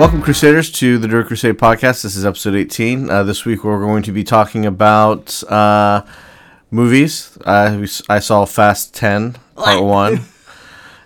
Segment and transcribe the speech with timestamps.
[0.00, 2.02] Welcome, Crusaders, to the Dirt Crusade podcast.
[2.02, 3.10] This is episode 18.
[3.10, 6.06] Uh, this week, we're going to be talking about uh,
[6.70, 7.36] movies.
[7.44, 10.20] Uh, we I saw Fast 10, part one.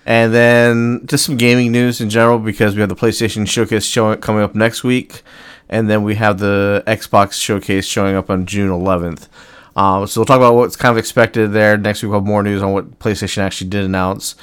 [0.07, 4.21] and then just some gaming news in general because we have the PlayStation Showcase showing,
[4.21, 5.23] coming up next week.
[5.75, 9.29] And then we have the Xbox Showcase showing up on June 11th.
[9.77, 11.77] Uh, so we'll talk about what's kind of expected there.
[11.77, 14.37] Next week, we'll have more news on what PlayStation actually did announce.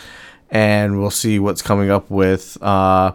[0.49, 2.61] And we'll see what's coming up with.
[2.61, 3.13] Uh,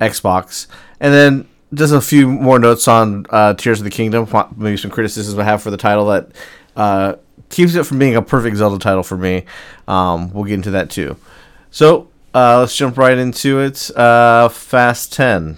[0.00, 0.66] Xbox,
[1.00, 4.28] and then just a few more notes on uh, Tears of the Kingdom.
[4.56, 6.28] Maybe some criticisms I have for the title that
[6.76, 7.14] uh,
[7.48, 9.44] keeps it from being a perfect Zelda title for me.
[9.88, 11.16] Um, we'll get into that too.
[11.70, 13.90] So uh, let's jump right into it.
[13.96, 15.56] Uh, Fast Ten.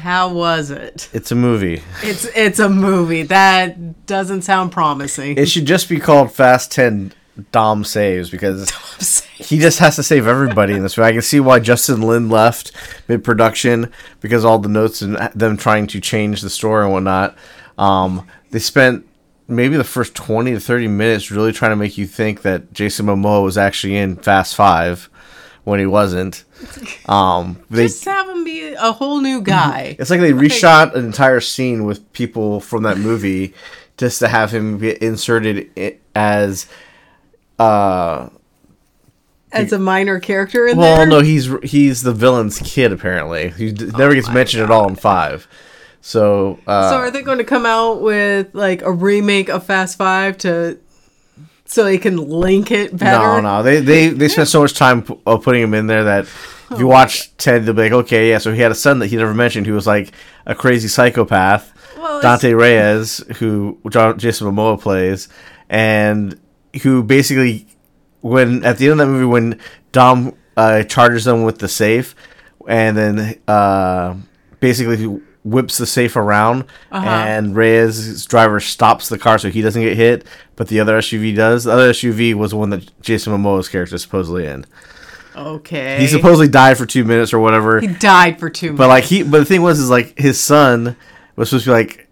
[0.00, 1.08] How was it?
[1.12, 1.82] It's a movie.
[2.02, 3.22] It's it's a movie.
[3.22, 5.36] That doesn't sound promising.
[5.38, 7.12] It should just be called Fast Ten
[7.52, 8.70] Dom Saves because
[9.34, 11.06] he just has to save everybody in this way.
[11.06, 12.72] I can see why Justin Lin left
[13.08, 17.36] mid production because all the notes and them trying to change the story and whatnot.
[17.78, 19.06] Um, they spent
[19.48, 23.06] maybe the first 20 to 30 minutes really trying to make you think that Jason
[23.06, 25.09] Momoa was actually in Fast Five
[25.70, 26.44] when he wasn't.
[27.06, 29.96] Um, they, Just have him be a whole new guy.
[29.98, 33.54] it's like they reshot an entire scene with people from that movie
[33.96, 35.70] just to have him get inserted
[36.14, 36.66] as
[37.58, 38.28] uh
[39.52, 41.06] As a minor character in well there.
[41.06, 44.96] no he's he's the villain's kid apparently he d- never gets mentioned at all in
[44.96, 45.48] 5
[46.00, 49.98] so uh so are they going to come out with like a remake of Fast
[49.98, 50.78] Five to
[51.70, 53.18] so they can link it better?
[53.18, 53.62] no no.
[53.62, 56.78] They they they spent so much time p- uh, putting him in there that if
[56.78, 59.16] you watch Ted they'll be like okay yeah so he had a son that he
[59.16, 60.12] never mentioned who was like
[60.46, 61.72] a crazy psychopath.
[61.96, 65.28] Well, it's- Dante Reyes, who John, Jason Momoa plays,
[65.68, 66.38] and
[66.82, 67.66] who basically,
[68.20, 69.60] when at the end of that movie, when
[69.92, 72.14] Dom uh, charges them with the safe,
[72.66, 74.14] and then uh,
[74.60, 77.06] basically whips the safe around, Uh-huh.
[77.06, 81.34] and Reyes' driver stops the car so he doesn't get hit, but the other SUV
[81.34, 81.64] does.
[81.64, 84.66] The other SUV was the one that Jason Momoa's character is supposedly in.
[85.34, 85.98] Okay.
[86.00, 87.80] He supposedly died for two minutes or whatever.
[87.80, 88.78] he died for two Minutes.
[88.78, 90.96] But like he, but the thing was, is like his son
[91.36, 92.08] was supposed to be like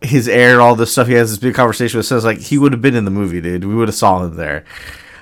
[0.00, 1.06] his heir and all this stuff.
[1.06, 2.16] He has this big conversation with his son.
[2.18, 3.64] It's like he would have been in the movie, dude.
[3.64, 4.64] We would have saw him there.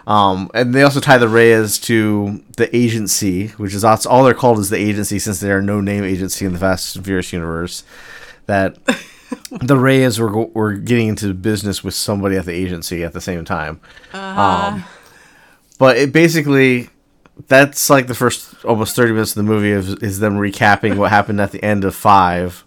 [0.07, 4.35] Um, and they also tie the Reyes to the agency, which is that's all they're
[4.35, 7.33] called is the agency, since they are no name agency in the Fast and Furious
[7.33, 7.83] universe.
[8.47, 8.79] That
[9.51, 13.45] the Reyes were were getting into business with somebody at the agency at the same
[13.45, 13.81] time.
[14.13, 14.85] Um,
[15.79, 16.89] but it basically
[17.49, 21.11] that's like the first almost 30 minutes of the movie of, is them recapping what
[21.11, 22.65] happened at the end of five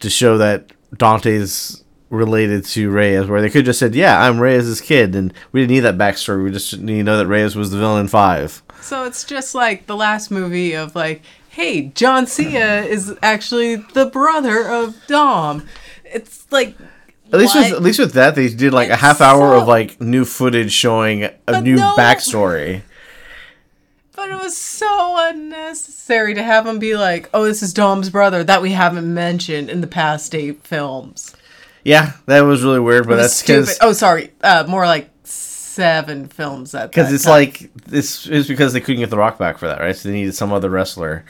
[0.00, 1.83] to show that Dante's
[2.14, 5.72] related to Reyes, where they could just said, "Yeah, I'm Reyes' kid," and we didn't
[5.72, 6.42] need that backstory.
[6.44, 8.62] We just need to know that Reyes was the villain in five.
[8.80, 14.06] So it's just like the last movie of like, hey, John Cena is actually the
[14.06, 15.66] brother of Dom.
[16.04, 16.76] It's like
[17.32, 19.68] At least with at least with that, they did like a half hour so- of
[19.68, 22.82] like new footage showing a But new no- backstory.
[24.16, 28.44] But it was so unnecessary to have him be like, "Oh, this is Dom's brother"
[28.44, 31.34] that we haven't mentioned in the past eight films.
[31.84, 33.78] Yeah, that was really weird, but that's because.
[33.80, 35.10] Oh, sorry, uh, more like
[35.74, 37.32] seven films at because it's time.
[37.32, 39.94] like this is because they couldn't get the Rock back for that, right?
[39.94, 41.24] So they needed some other wrestler.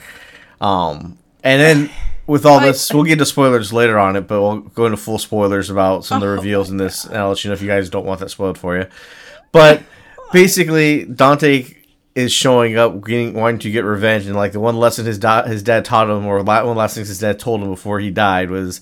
[0.61, 1.89] Um, and then
[2.27, 5.17] with all this, we'll get to spoilers later on it, but we'll go into full
[5.17, 7.61] spoilers about some of the Oh reveals in this, and I'll let you know if
[7.61, 8.87] you guys don't want that spoiled for you.
[9.51, 9.83] But
[10.31, 11.65] basically, Dante
[12.13, 15.47] is showing up, getting wanting to get revenge, and like the one lesson his da-
[15.47, 18.09] his dad taught him, or la- one last things his dad told him before he
[18.09, 18.79] died was.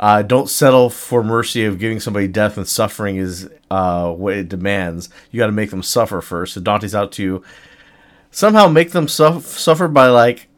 [0.00, 4.48] Uh, don't settle for mercy of giving somebody death and suffering is uh, what it
[4.48, 5.10] demands.
[5.30, 6.54] You got to make them suffer first.
[6.54, 7.42] So Dante's out to
[8.30, 10.48] somehow make them suf- suffer by like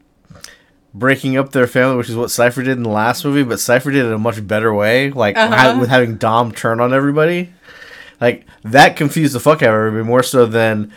[0.93, 3.43] breaking up their family, which is what Cipher did in the last movie.
[3.43, 5.55] But Cipher did it in a much better way, like Uh-huh.
[5.73, 7.51] ha- with having Dom turn on everybody.
[8.21, 10.93] Like that confused the fuck out of everybody more so than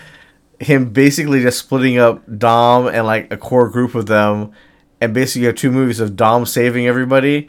[0.61, 4.53] him basically just splitting up Dom and like a core group of them,
[5.01, 7.49] and basically you have two movies of Dom saving everybody,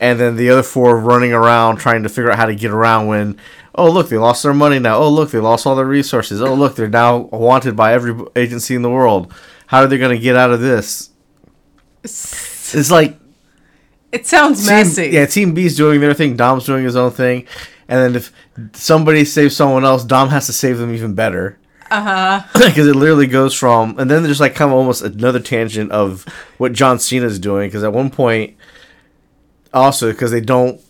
[0.00, 3.06] and then the other four running around trying to figure out how to get around
[3.06, 3.38] when.
[3.74, 4.96] Oh look, they lost their money now.
[4.98, 6.42] Oh look, they lost all their resources.
[6.42, 9.32] Oh look, they're now wanted by every agency in the world.
[9.66, 11.10] How are they going to get out of this?
[12.02, 13.18] It's like
[14.10, 15.06] it sounds Team, messy.
[15.08, 17.46] yeah, Team B's doing their thing, Dom's doing his own thing,
[17.88, 18.32] and then if
[18.72, 21.58] somebody saves someone else, Dom has to save them even better.
[21.90, 22.42] Uh huh.
[22.52, 26.26] Because it literally goes from, and then there's like kind of almost another tangent of
[26.58, 27.68] what John Cena's doing.
[27.68, 28.57] Because at one point,
[29.72, 30.80] also because they don't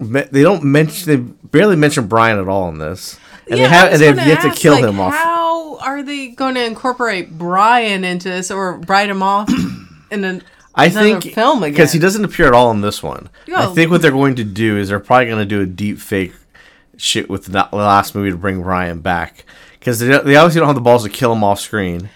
[0.00, 1.16] they don't mention they
[1.48, 4.28] barely mention Brian at all in this, and Yeah, they have and they have gonna
[4.28, 5.14] yet to kill like, him off.
[5.14, 9.48] How are they going to incorporate Brian into this or write him off
[10.10, 10.42] in an,
[10.74, 11.72] I another think film again?
[11.72, 13.28] because he doesn't appear at all in this one.
[13.54, 15.98] I think what they're going to do is they're probably going to do a deep
[15.98, 16.32] fake
[16.96, 19.44] shit with the the last movie to bring Brian back
[19.78, 22.10] because they, they obviously don't have the balls to kill him off screen.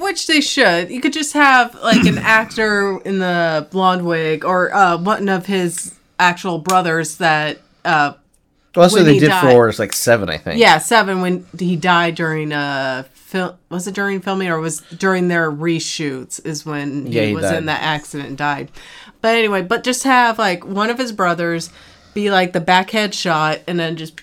[0.00, 0.90] Which they should.
[0.90, 5.46] You could just have like an actor in the blonde wig or uh, one of
[5.46, 7.58] his actual brothers that.
[7.84, 8.14] Uh,
[8.74, 9.52] Well, that's what they did died.
[9.52, 10.60] for is like seven, I think.
[10.60, 13.54] yeah, seven when he died during uh film.
[13.68, 16.44] Was it during filming or was during their reshoots?
[16.44, 17.58] Is when he, Yeah, he was died.
[17.58, 18.70] in that accident and died.
[19.22, 21.70] But anyway, but just have like one of his brothers
[22.14, 24.20] be like the back head shot and then just.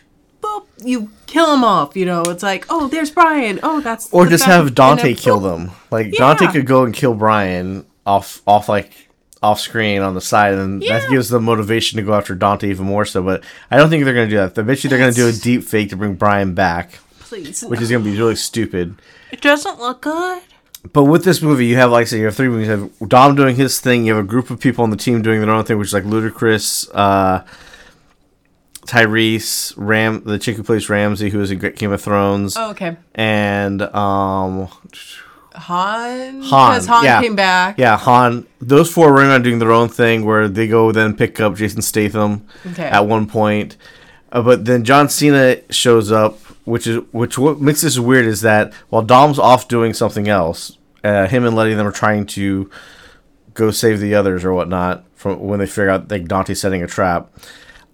[0.58, 2.24] Boop, you kill him off, you know.
[2.24, 3.60] It's like, oh, there's Brian.
[3.64, 4.12] Oh, that's.
[4.14, 5.72] Or just have Dante kill them.
[5.92, 9.10] Like Dante could go and kill Brian off off like
[9.44, 12.86] off screen on the side, and that gives them motivation to go after Dante even
[12.86, 13.22] more so.
[13.22, 14.58] But I don't think they're gonna do that.
[14.58, 17.64] I bet you they're gonna do a deep fake to bring Brian back, Please.
[17.64, 18.96] which is gonna be really stupid.
[19.32, 20.42] it doesn't look good.
[20.94, 22.68] But with this movie, you have like I say, you have three movies.
[22.68, 24.06] You have Dom doing his thing.
[24.06, 25.94] You have a group of people on the team doing their own thing, which is
[25.94, 26.90] like ludicrous.
[26.92, 27.46] uh,
[28.88, 32.98] Tyrese, Ram, the chick who plays Ramsey, who is in Game of Thrones, Oh, okay.
[33.14, 34.68] and um,
[35.56, 36.42] Han.
[36.42, 37.22] Han, Because Han yeah.
[37.22, 37.78] came back.
[37.78, 38.46] yeah, Han.
[38.60, 41.82] Those four are around doing their own thing, where they go then pick up Jason
[41.82, 42.84] Statham Okay.
[42.86, 43.76] at one point.
[44.32, 47.38] Uh, but then John Cena shows up, which is which.
[47.38, 51.56] What makes this weird is that while Dom's off doing something else, uh, him and
[51.56, 52.70] Letty and them are trying to
[53.54, 56.88] go save the others or whatnot from when they figure out like Dante's setting a
[56.88, 57.32] trap.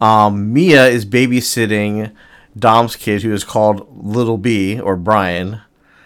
[0.02, 2.12] Um, Mia is babysitting
[2.58, 5.62] Dom's kid, who is called Little B or Brian.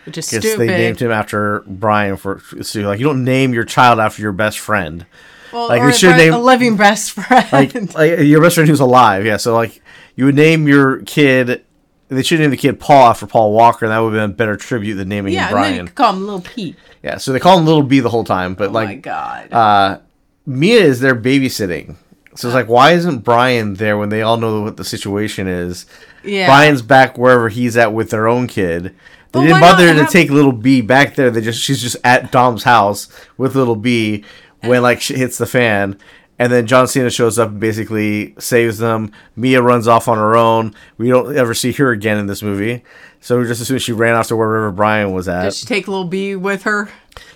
[0.05, 0.69] Which is Because stupid.
[0.69, 4.31] they named him after Brian for so like you don't name your child after your
[4.31, 5.05] best friend.
[5.51, 7.45] well, like, or they should name- a living best friend.
[7.51, 9.25] like, like your best friend who's alive.
[9.25, 9.81] Yeah, so like
[10.15, 11.63] you would name your kid.
[12.09, 13.85] They should name the kid Paul after Paul Walker.
[13.85, 15.75] and That would have been a better tribute than naming yeah, him and then you
[15.75, 15.87] Brian.
[15.87, 16.77] could call him Little Pete.
[17.03, 18.53] Yeah, so they call him Little B the whole time.
[18.53, 19.51] But Oh my like god.
[19.51, 19.99] uh,
[20.45, 21.97] Mia is there babysitting.
[22.37, 25.85] So it's like, why isn't Brian there when they all know what the situation is?
[26.23, 26.45] yeah.
[26.47, 28.95] Brian's back wherever he's at with their own kid.
[29.31, 31.29] They Well, didn't bother to have- take little B back there.
[31.31, 33.07] They just she's just at Dom's house
[33.37, 34.23] with little B
[34.61, 35.97] when like shit hits the fan.
[36.39, 39.11] And then John Cena shows up and basically saves them.
[39.35, 40.75] Mia runs off on her own.
[40.99, 42.83] We don't ever see her again in this movie.
[43.19, 45.43] So just as soon as she ran off to wherever Brian was at.
[45.45, 46.89] Did she take Little B with her?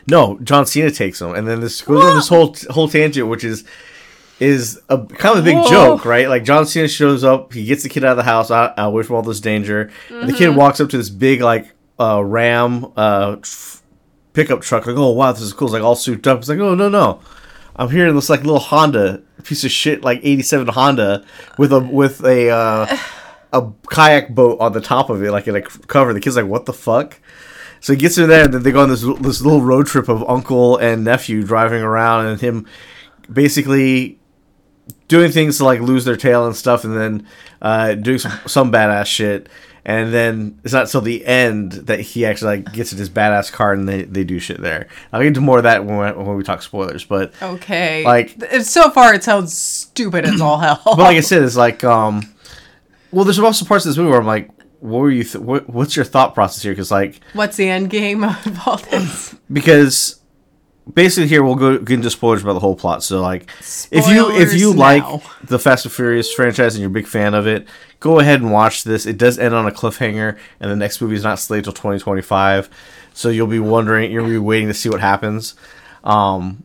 [0.07, 3.43] No, John Cena takes him, and then this goes on this whole whole tangent, which
[3.43, 3.63] is
[4.41, 5.69] is a kind of a big Whoa.
[5.69, 6.27] joke, right?
[6.27, 8.87] Like John Cena shows up, he gets the kid out of the house, out, out
[8.87, 10.35] away from all this danger, and the Mm-hmm.
[10.37, 13.77] kid walks up to this big like uh, Ram uh, tr-
[14.33, 15.67] pickup truck, like, oh wow, this is cool.
[15.67, 16.39] It's like all souped up.
[16.39, 17.21] It's like, oh no no,
[17.75, 21.23] I'm here in this like little Honda piece of shit, like '87 Honda
[21.59, 22.97] with a with a uh,
[23.53, 26.13] a kayak boat on the top of it, like in a cover.
[26.13, 27.19] The kid's like, what the fuck?
[27.79, 30.09] So he gets in there, and then they go on this this little road trip
[30.09, 32.65] of uncle and nephew driving around, and him
[33.31, 34.19] basically
[35.07, 37.27] doing things to like lose their tail and stuff, and then
[37.61, 39.49] uh, doing some, some badass shit.
[39.83, 43.51] And then it's not till the end that he actually like gets in his badass
[43.51, 44.87] car and they, they do shit there.
[45.11, 48.03] I'll get into more of that when we, when we talk spoilers, but Okay.
[48.05, 50.79] Like- so far, it sounds stupid as all hell.
[50.85, 52.21] but like I said, it's like um,
[53.11, 55.23] well, there's also parts of this movie where I'm like, what were you?
[55.23, 56.73] Th- what, what's your thought process here?
[56.73, 59.35] Because like What's the end game of all this?
[59.51, 60.20] because
[60.91, 63.03] basically here we'll go get into spoilers about the whole plot.
[63.03, 63.49] So like
[63.91, 67.07] if you if you Spoilers like the Fast and Furious franchise and you're a big
[67.07, 67.67] fan of it,
[67.99, 69.05] go ahead and watch this.
[69.05, 72.69] It does end on a cliffhanger, and the next movie is not slated till 2025.
[73.13, 75.55] So you'll be wondering, you'll be waiting to see what happens.
[76.03, 76.63] Um,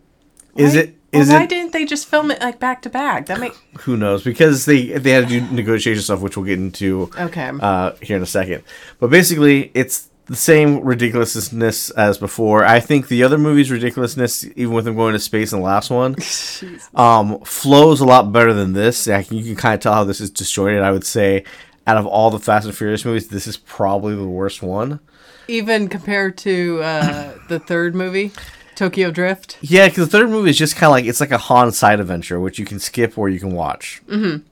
[0.54, 2.90] is Why- it is well, why it didn't they just film it like back to
[2.90, 3.26] back?
[3.26, 6.58] That make who knows because they they had to do negotiation stuff, which we'll get
[6.58, 7.50] into okay.
[7.61, 8.64] uh, here in a second.
[8.99, 12.64] But basically, it's the same ridiculousness as before.
[12.64, 15.88] I think the other movie's ridiculousness, even with them going to space in the last
[15.90, 16.16] one,
[16.95, 19.06] um, flows a lot better than this.
[19.06, 20.83] Like, you can kind of tell how this is disjointed.
[20.83, 21.45] I would say,
[21.87, 24.99] out of all the Fast and Furious movies, this is probably the worst one.
[25.49, 28.33] Even compared to uh, the third movie,
[28.75, 29.59] Tokyo Drift.
[29.61, 32.00] Yeah, because the third movie is just kind of like it's like a Han side
[32.00, 34.02] adventure, which you can skip or you can watch.
[34.09, 34.45] Mm-hmm.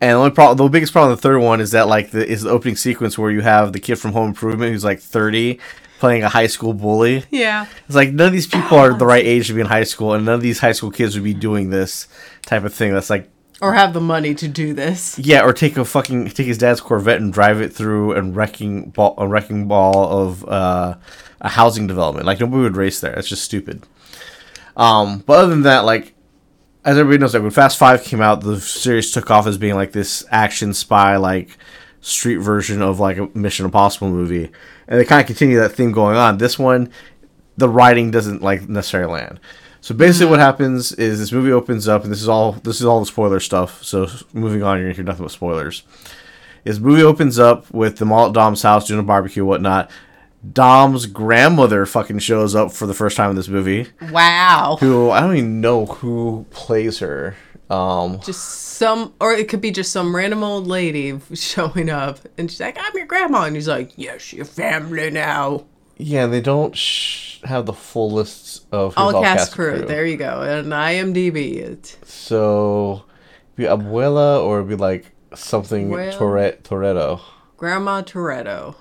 [0.00, 2.26] And the only problem, the biggest problem with the third one is that like the
[2.26, 5.58] is the opening sequence where you have the kid from Home Improvement who's like thirty
[5.98, 7.24] playing a high school bully.
[7.30, 7.66] Yeah.
[7.86, 10.14] It's like none of these people are the right age to be in high school,
[10.14, 12.08] and none of these high school kids would be doing this
[12.46, 12.94] type of thing.
[12.94, 13.28] That's like
[13.60, 15.18] Or have the money to do this.
[15.18, 18.90] yeah, or take a fucking take his dad's Corvette and drive it through a wrecking
[18.90, 20.94] ball a wrecking ball of uh,
[21.42, 22.24] a housing development.
[22.26, 23.12] Like nobody would race there.
[23.18, 23.82] It's just stupid.
[24.76, 26.14] Um, but other than that, like
[26.84, 29.74] as everybody knows, like when Fast Five came out, the series took off as being
[29.74, 31.58] like this action spy, like
[32.00, 34.50] street version of like a Mission Impossible movie,
[34.88, 36.38] and they kind of continue that theme going on.
[36.38, 36.90] This one,
[37.56, 39.40] the writing doesn't like necessarily land.
[39.82, 40.46] So basically, what mm-hmm.
[40.46, 43.40] happens is this movie opens up, and this is all this is all the spoiler
[43.40, 43.82] stuff.
[43.82, 45.82] So moving on, you're gonna hear nothing but spoilers.
[46.64, 49.90] Is movie opens up with the all at Dom's house doing a barbecue, and whatnot.
[50.52, 53.86] Dom's grandmother fucking shows up for the first time in this movie.
[54.10, 54.78] Wow.
[54.80, 57.36] Who I don't even know who plays her.
[57.68, 58.40] Um, Just
[58.78, 62.76] some, or it could be just some random old lady showing up, and she's like,
[62.80, 65.64] "I'm your grandma," and he's like, "Yes, your family now."
[66.02, 69.84] yeah, they don't sh- have the full list of All cast crew.
[69.86, 70.40] There you go.
[70.40, 71.98] And IMDb it.
[72.02, 73.04] So,
[73.54, 77.20] be abuela or be like something Well- Tourette Toretto.
[77.58, 78.76] Grandma Toretto.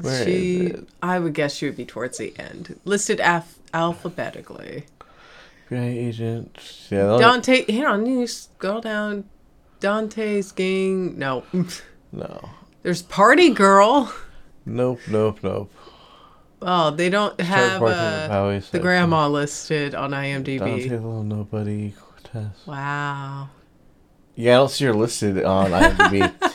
[0.00, 0.74] Where she?
[1.02, 4.86] I would guess she would be towards the end, listed af- alphabetically.
[5.68, 6.86] FBI agent.
[6.90, 9.24] Yeah, they'll- Dante, hang on, you scroll down.
[9.80, 11.18] Dante's gang.
[11.18, 11.42] No,
[12.12, 12.48] no.
[12.82, 14.12] there's Party Girl.
[14.64, 15.72] Nope, nope, nope.
[16.64, 20.58] Oh, they don't have uh, the grandma listed on IMDb.
[20.60, 22.52] Dante Little Nobody Cortez.
[22.66, 23.48] Wow.
[24.36, 26.32] Yeah, I don't see her listed on IMDb.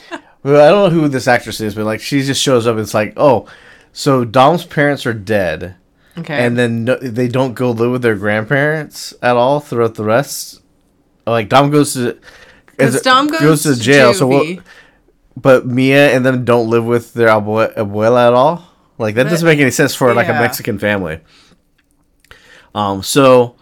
[0.55, 2.71] I don't know who this actress is, but like she just shows up.
[2.73, 3.47] and It's like, oh,
[3.93, 5.75] so Dom's parents are dead,
[6.17, 6.33] Okay.
[6.45, 10.61] and then no, they don't go live with their grandparents at all throughout the rest.
[11.25, 12.17] Like Dom goes to.
[12.67, 14.45] because Dom goes, to jail, so what?
[14.45, 14.61] juvie.
[15.35, 18.63] But Mia and them don't live with their abue- abuela at all.
[18.97, 21.19] Like that doesn't make any sense for like a Mexican family.
[22.73, 23.03] Um.
[23.03, 23.55] So,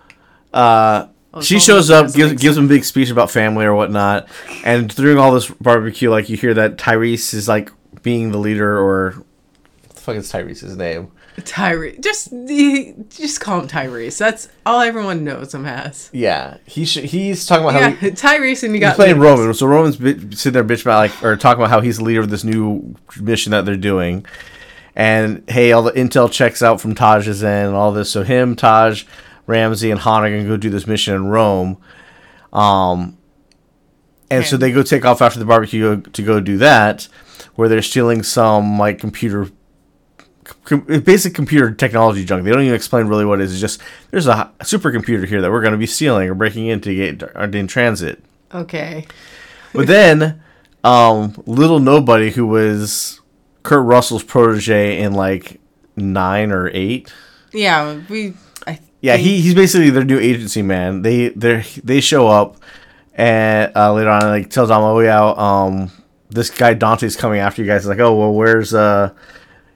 [0.53, 4.29] uh, Oh, she shows up, gives gives them a big speech about family or whatnot,
[4.63, 8.77] and during all this barbecue, like you hear that Tyrese is like being the leader,
[8.77, 11.11] or what the fuck is Tyrese's name?
[11.41, 12.01] Tyrese.
[12.01, 14.17] Just he, just call him Tyrese.
[14.17, 16.09] That's all everyone knows him as.
[16.13, 19.19] Yeah, he sh- he's talking about how Yeah, he, Tyrese, and you he's got playing
[19.19, 19.53] Roman.
[19.53, 22.21] So Roman's bi- sitting there bitch about like or talking about how he's the leader
[22.21, 24.25] of this new mission that they're doing.
[24.95, 28.09] And hey, all the intel checks out from Taj's end and all this.
[28.09, 29.03] So him, Taj,
[29.47, 31.77] Ramsey, and Han are gonna go do this mission in Rome.
[32.53, 33.17] Um,
[34.31, 37.07] and so they go take off after the barbecue to go do that,
[37.55, 39.49] where they're stealing some like computer,
[40.63, 42.43] com- basic computer technology junk.
[42.43, 43.53] They don't even explain really what it is.
[43.53, 46.95] It's just there's a supercomputer here that we're gonna be stealing or breaking in to
[46.95, 48.23] get in transit.
[48.53, 49.05] Okay.
[49.73, 50.41] But then,
[50.83, 53.19] um, little nobody who was
[53.63, 55.59] Kurt Russell's protege in like
[55.95, 57.13] nine or eight.
[57.53, 58.33] Yeah, we.
[59.05, 61.03] Yeah, he, he's basically their new agency man.
[61.03, 62.57] They they they show up
[63.13, 65.91] and uh, later on like tells them, oh yeah, um,
[66.29, 67.83] this guy Dante's coming after you guys.
[67.83, 69.13] He's like, oh well, where's uh?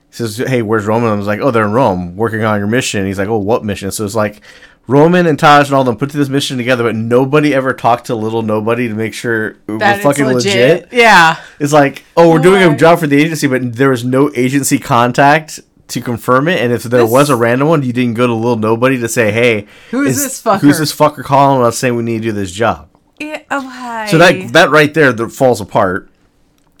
[0.08, 1.10] He says, hey, where's Roman?
[1.10, 3.06] I was like, oh, they're in Rome working on your mission.
[3.06, 3.92] He's like, oh, what mission?
[3.92, 4.42] So it's like.
[4.86, 8.16] Roman and Taj and all them put this mission together, but nobody ever talked to
[8.16, 10.88] little nobody to make sure it was that it's fucking legit.
[10.90, 11.36] Yeah.
[11.60, 14.80] It's like, oh, we're doing a job for the agency, but there was no agency
[14.80, 15.60] contact
[15.90, 16.60] to confirm it.
[16.60, 19.08] And if there This- was a random one, you didn't go to little nobody to
[19.08, 20.60] say, hey, Who is this fucker?
[20.60, 22.88] Who's this fucker calling us saying we need to do this job?
[23.18, 23.42] yeah.
[23.50, 24.06] Oh hi.
[24.06, 26.08] So that that right there that falls apart.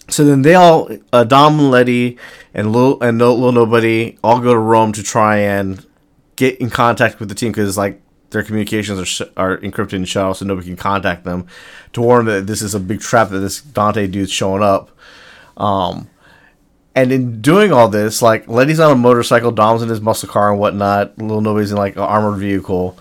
[0.08, 2.18] So then they all, uh, Dom and Letty
[2.54, 5.84] and Lil and no, Lil Nobody all go to Rome to try and
[6.36, 8.00] get in contact with the team because like
[8.30, 11.46] their communications are sh- are encrypted and shut off, so nobody can contact them
[11.92, 14.90] to warn them that this is a big trap that this Dante dude's showing up.
[15.56, 16.08] Um,
[16.94, 20.50] and in doing all this, like Letty's on a motorcycle, Dom's in his muscle car
[20.50, 21.18] and whatnot.
[21.18, 22.98] Little Nobody's in like an armored vehicle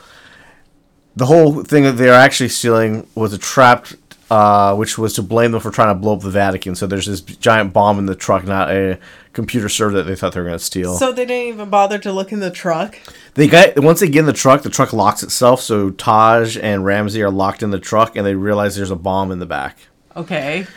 [1.20, 3.88] the whole thing that they're actually stealing was a trap,
[4.32, 6.76] uh, which was to blame them for trying to blow up the Vatican.
[6.76, 8.98] So there's this giant bomb in the truck, not a
[9.34, 10.96] computer server that they thought they were going to steal.
[10.96, 12.98] So they didn't even bother to look in the truck.
[13.34, 15.62] they got once they get in the truck, the truck locks itself.
[15.62, 19.32] So Taj and Ramsey are locked in the truck, and they realize there's a bomb
[19.32, 19.78] in the back.
[20.16, 20.68] Okay.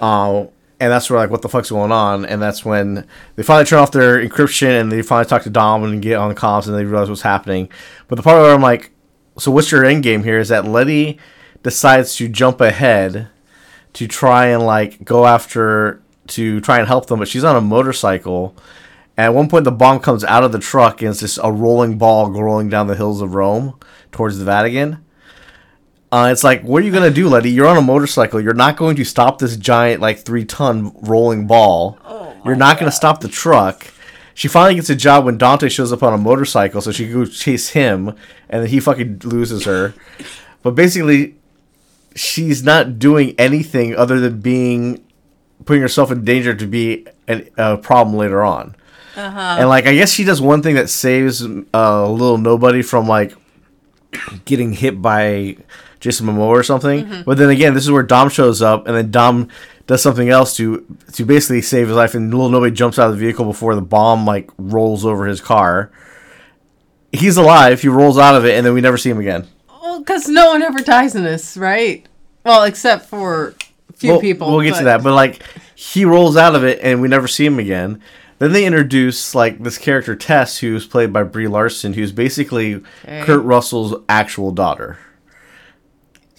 [0.00, 0.46] Uh,
[0.80, 3.06] and that's where like what the fuck's going on, and that's when
[3.36, 6.30] they finally turn off their encryption and they finally talk to Dom and get on
[6.30, 7.68] the comms and they realize what's happening.
[8.08, 8.90] But the part where I'm like,
[9.38, 10.38] so what's your end game here?
[10.38, 11.18] Is that Letty
[11.62, 13.28] decides to jump ahead
[13.92, 17.60] to try and like go after to try and help them, but she's on a
[17.60, 18.56] motorcycle.
[19.16, 21.52] And at one point, the bomb comes out of the truck and it's just a
[21.52, 23.78] rolling ball rolling down the hills of Rome
[24.12, 25.04] towards the Vatican.
[26.12, 27.50] Uh, it's like, what are you gonna do, Letty?
[27.50, 28.40] You're on a motorcycle.
[28.40, 31.98] You're not going to stop this giant, like three ton rolling ball.
[32.04, 33.86] Oh You're not gonna stop the truck.
[34.34, 37.12] She finally gets a job when Dante shows up on a motorcycle, so she can
[37.12, 38.08] go chase him,
[38.48, 39.94] and then he fucking loses her.
[40.62, 41.36] But basically,
[42.14, 45.04] she's not doing anything other than being
[45.64, 48.74] putting herself in danger to be an, a problem later on.
[49.16, 49.56] Uh-huh.
[49.60, 53.34] And like, I guess she does one thing that saves uh, little nobody from like
[54.44, 55.56] getting hit by
[56.00, 57.04] Jason Momoa or something.
[57.04, 57.22] Mm-hmm.
[57.22, 59.48] But then again, this is where Dom shows up, and then Dom
[59.86, 63.12] does something else to to basically save his life, and little nobody jumps out of
[63.12, 65.90] the vehicle before the bomb like rolls over his car.
[67.12, 67.80] He's alive.
[67.82, 69.46] He rolls out of it, and then we never see him again.
[69.68, 72.06] Well, because no one ever dies in this, right?
[72.44, 73.54] Well, except for
[73.88, 74.50] a few We'll- people.
[74.50, 75.42] We'll get to that, but like
[75.74, 78.00] he rolls out of it, and we never see him again.
[78.38, 83.22] Then they introduce like this character Tess, who's played by Brie Larson, who's basically Okay.
[83.24, 84.96] Kurt Russell's actual daughter.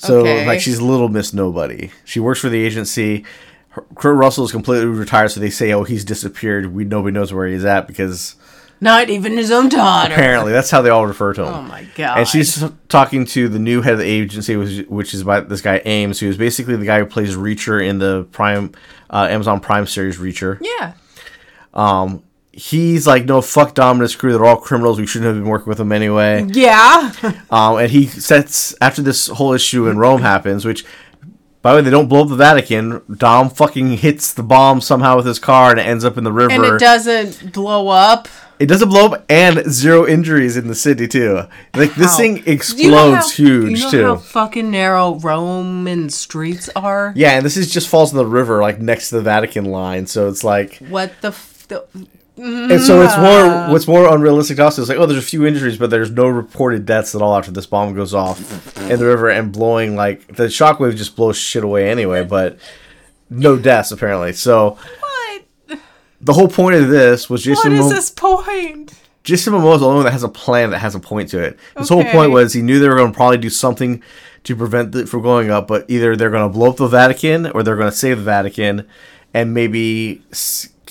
[0.01, 0.45] So Okay.
[0.47, 1.91] like she's a Little Miss Nobody.
[2.05, 3.23] She works for the agency.
[3.69, 6.73] Her- Kurt Russell is completely retired, so they say, "Oh, he's disappeared.
[6.73, 8.35] We nobody knows where he's at because
[8.81, 10.13] Not even his own daughter.
[10.13, 12.17] apparently that's how they all refer to him." Oh my god.
[12.19, 15.61] And she's talking to the new head of the agency, which, which is by this
[15.61, 18.71] guy Aimes, who is basically the guy who plays Reacher in the Prime
[19.09, 20.57] uh, Amazon Prime series Reacher.
[20.61, 20.93] yeah.
[22.53, 24.33] He's like, no, fuck Dom and his crew.
[24.33, 24.99] They're all criminals.
[24.99, 26.45] We shouldn't have been working with them anyway.
[26.51, 27.11] Yeah.
[27.49, 30.85] Um, and he sets after this whole issue in Rome happens, which.
[31.61, 33.01] By the way, they don't blow up the Vatican.
[33.17, 36.31] Dom fucking hits the bomb somehow with his car and it ends up in the
[36.31, 36.51] river.
[36.53, 38.27] and it doesn't blow up.
[38.57, 41.43] It doesn't blow up, and zero injuries in the city too.
[41.75, 42.17] Like this How?
[42.17, 44.05] thing explodes you know how- huge you know too.
[44.05, 47.13] How fucking narrow Roman streets are.
[47.15, 50.07] Yeah, and this is just falls in the river, like next to the Vatican line.
[50.07, 51.27] So it's like, What the.
[51.29, 51.85] F- the
[52.41, 53.25] and so it's more.
[53.43, 53.71] Mm-hmm.
[53.71, 56.27] What's more unrealistic to us is like, oh, there's a few injuries, but there's no
[56.27, 58.39] reported deaths at all after this bomb goes off
[58.89, 62.57] in the river and blowing like the shockwave just blows shit away anyway, but
[63.29, 64.33] no deaths apparently.
[64.33, 64.77] So
[65.67, 65.79] what?
[66.19, 67.73] the whole point of this was What Jason.
[67.73, 68.93] is Mo- this point?
[69.23, 71.39] Jason Momoa is the only one that has a plan that has a point to
[71.43, 71.59] it.
[71.77, 74.01] His whole point was he knew they were going to probably do something
[74.45, 77.45] to prevent it from going up, but either they're going to blow up the Vatican
[77.51, 78.87] or they're going to save the Vatican
[79.31, 80.23] and maybe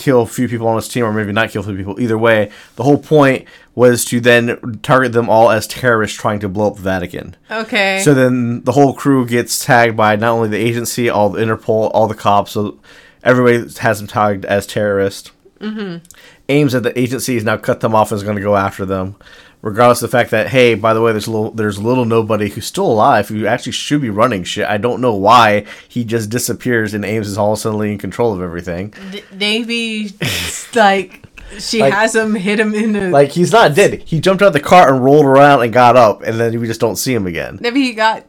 [0.01, 2.01] kill a few people on his team or maybe not kill a few people.
[2.01, 6.49] Either way, the whole point was to then target them all as terrorists trying to
[6.49, 7.37] blow up the Vatican.
[7.51, 8.01] Okay.
[8.03, 11.91] So then the whole crew gets tagged by not only the agency, all the Interpol,
[11.95, 12.53] all the cops.
[12.53, 12.81] So
[13.23, 15.31] everybody has them tagged as terrorists.
[15.61, 16.05] Mm-hmm.
[16.49, 18.85] Aimes at the agency has now cut them off and is going to go after
[18.85, 19.15] them,
[19.63, 22.05] regardless of the fact that hey, by the way, there's a little there's a little
[22.05, 24.67] nobody who's still alive who actually should be running shit.
[24.67, 28.41] I don't know why he just disappears and Aimes is all suddenly in control of
[28.43, 28.95] everything.
[29.13, 30.13] D- maybe
[30.75, 31.27] like
[31.59, 34.03] she Like- has him hit him in the Like he's not dead.
[34.07, 36.67] He jumped out of the car and rolled around and got up, and then we
[36.67, 37.59] just don't see him again.
[37.61, 38.25] maybe he got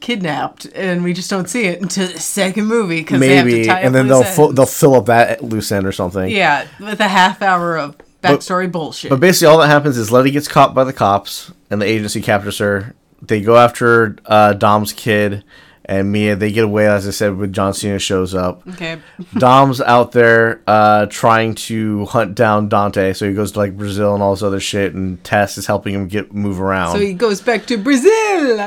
[0.00, 3.52] kidnapped and we just don't see it until the second movie because they have to
[3.52, 6.30] Maybe, and then they'll they'll fill up that loose end or something.
[6.30, 10.30] yeah with a half hour of backstory bullshit But basically, all that happens is Letty
[10.30, 12.94] gets caught by the cops, and the agency captures her.
[13.22, 15.44] They go after uh, Dom's kid
[15.84, 16.36] and Mia.
[16.36, 18.66] They get away, as I said, when John Cena shows up.
[18.66, 18.98] okay
[19.34, 24.14] Dom's out there uh, trying to hunt down Dante, so he goes to like Brazil
[24.14, 24.94] and all this other shit.
[24.94, 26.92] And Tess is helping him get move around.
[26.92, 28.10] so he goes back to Brazil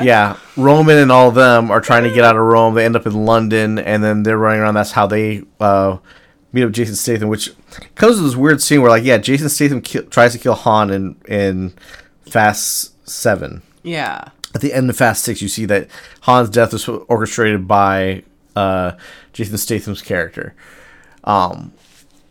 [0.03, 2.73] yeah, Roman and all of them are trying to get out of Rome.
[2.73, 4.73] They end up in London, and then they're running around.
[4.75, 5.97] That's how they uh,
[6.53, 7.51] meet up with Jason Statham, which
[7.95, 10.89] comes with this weird scene where, like, yeah, Jason Statham ki- tries to kill Han
[10.91, 11.73] in in
[12.25, 13.61] Fast Seven.
[13.83, 15.87] yeah At the end of Fast Six, you see that
[16.21, 18.23] Han's death was orchestrated by
[18.55, 18.93] uh,
[19.33, 20.53] Jason Statham's character.
[21.23, 21.73] Um,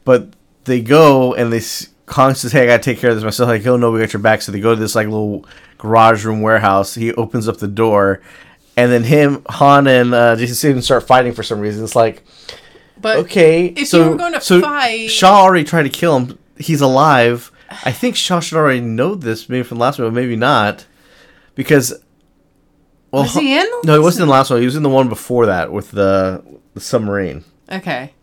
[0.04, 0.28] but
[0.64, 1.61] they go and they
[2.08, 4.12] Han says, "Hey, I gotta take care of this myself." Like, "Oh no, we got
[4.12, 5.46] your back." So they go to this like little
[5.78, 6.94] garage room warehouse.
[6.94, 8.20] He opens up the door,
[8.76, 11.82] and then him, Han, and uh, Jason Statham start fighting for some reason.
[11.82, 12.22] It's like,
[13.02, 16.38] but okay, if so you were gonna so fight- Shaw already tried to kill him.
[16.56, 17.50] He's alive.
[17.84, 20.86] I think Shaw should already know this, maybe from the last one, but maybe not,
[21.54, 21.92] because.
[23.10, 24.60] Well, Was he in the No, he wasn't in the last one.
[24.60, 27.44] He was in the one before that with the, the submarine.
[27.70, 28.14] okay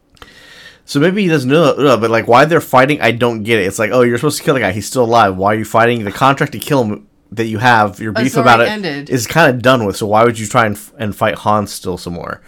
[0.86, 3.68] So maybe he doesn't know, but like why they're fighting, I don't get it.
[3.68, 4.72] It's like, oh, you're supposed to kill the guy.
[4.72, 5.38] He's still alive.
[5.38, 6.04] Why are you fighting?
[6.06, 9.12] The contract to kill him that you have, your Oh, beef about it, ended.
[9.12, 9.96] is kind of done with.
[9.96, 12.42] So why would you try and, f- and fight Han still some more?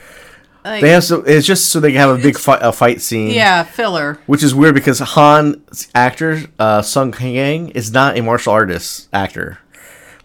[0.63, 3.01] Like, They have so it's just so they can have a big fight, a fight
[3.01, 3.31] scene.
[3.31, 8.53] yeah filler Which is weird because Han's actor, uh, Sung Kang, is not a martial
[8.53, 9.59] artist actor.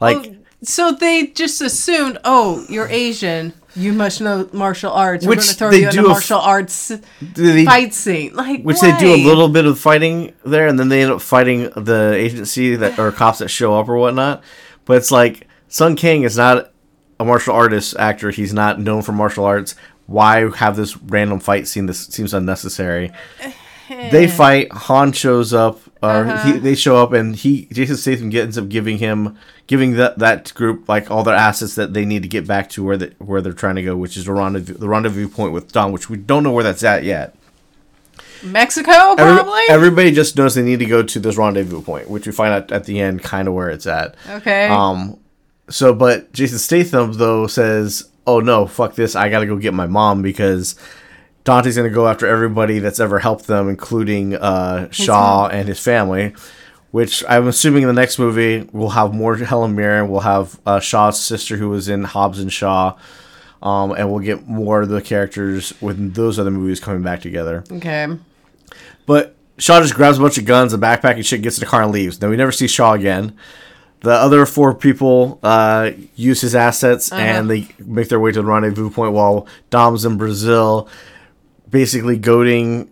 [0.01, 5.31] Like, Oh, so they just assumed oh you're Asian you must know martial arts we're
[5.31, 7.93] Which going to throw they you in a do a f- martial arts they, fight
[7.93, 11.13] scene like which they do a little bit of fighting there, and then they end
[11.13, 14.43] up fighting the agency that or cops that show up or whatnot.
[14.87, 16.73] But it's like Sung Kang is not
[17.21, 18.31] a martial artist actor.
[18.31, 19.75] He's not known for martial arts.
[20.07, 21.87] Why have this random fight scene?
[21.87, 23.13] This seems unnecessary.
[23.89, 24.73] they fight.
[24.73, 26.53] Han shows up, or Uh-huh.
[26.53, 30.53] he, they show up, and he Jason Statham ends up giving him giving that that
[30.55, 33.41] group like all their assets that they need to get back to where they, where
[33.41, 36.17] they're trying to go, which is the rendezvous the rendezvous point with Dom, which we
[36.17, 37.35] don't know where that's at yet.
[38.43, 42.27] Mexico Every- probably everybody just knows they need to go to this rendezvous point, which
[42.27, 44.15] we find out at the end, kind of where it's at.
[44.29, 45.19] okay Um,
[45.69, 49.15] so, but Jason Statham though says, "Oh no, fuck this!
[49.17, 50.75] I gotta go get my mom because
[51.45, 55.51] Dante's gonna go after everybody that's ever helped them, including uh, Shaw mom.
[55.53, 56.35] and his family."
[56.93, 60.81] Which I'm assuming in the next movie we'll have more Helen Mirren, we'll have uh,
[60.81, 62.97] Shaw's sister who was in Hobbs and Shaw,
[63.63, 67.65] um, and we'll get more of the characters with those other movies coming back together.
[67.71, 68.07] Okay.
[69.05, 71.67] But Shaw just grabs a bunch of guns, a backpack, and shit, gets in the
[71.67, 72.19] car and leaves.
[72.19, 73.37] Then we never see Shaw again.
[74.07, 78.47] The other four people uh, use his assets and they make their way to the
[78.47, 80.89] rendezvous point while Dom's in Brazil,
[81.69, 82.89] basically goading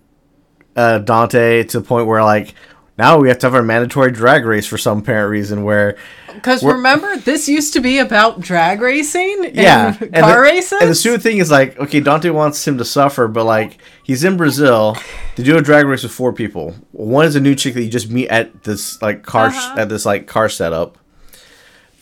[0.74, 2.56] uh, Dante to the point where, like,
[2.98, 5.96] now we have to have our mandatory drag race for some apparent reason where
[6.32, 10.78] Because remember, this used to be about drag racing and yeah, car and the, races.
[10.80, 14.24] And the stupid thing is like, okay, Dante wants him to suffer, but like he's
[14.24, 14.96] in Brazil
[15.36, 16.74] to do a drag race with four people.
[16.90, 19.76] One is a new chick that you just meet at this like car Uh-huh.
[19.80, 20.98] at this like car setup.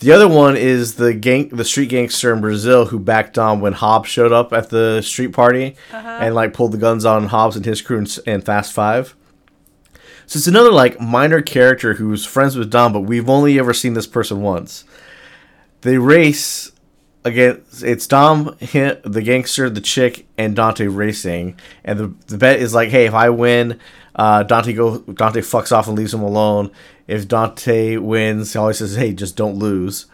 [0.02, 3.72] The other one is the gang, the street gangster in Brazil who backed on when
[3.72, 6.18] Hobbs showed up at the street party Uh-huh.
[6.20, 9.14] and like pulled the guns on Hobbs and his crew in, in Fast Five.
[10.26, 13.94] So it's another like minor character who's friends with Dom, but we've only ever seen
[13.94, 14.84] this person once.
[15.82, 16.72] They race
[17.24, 22.74] against it's Dom, the gangster, the chick, and Dante racing, and the the bet is
[22.74, 23.78] like, hey, if I win,
[24.16, 26.70] uh, Dante go Dante fucks off and leaves him alone.
[27.06, 30.06] If Dante wins, he always says, hey, just don't lose.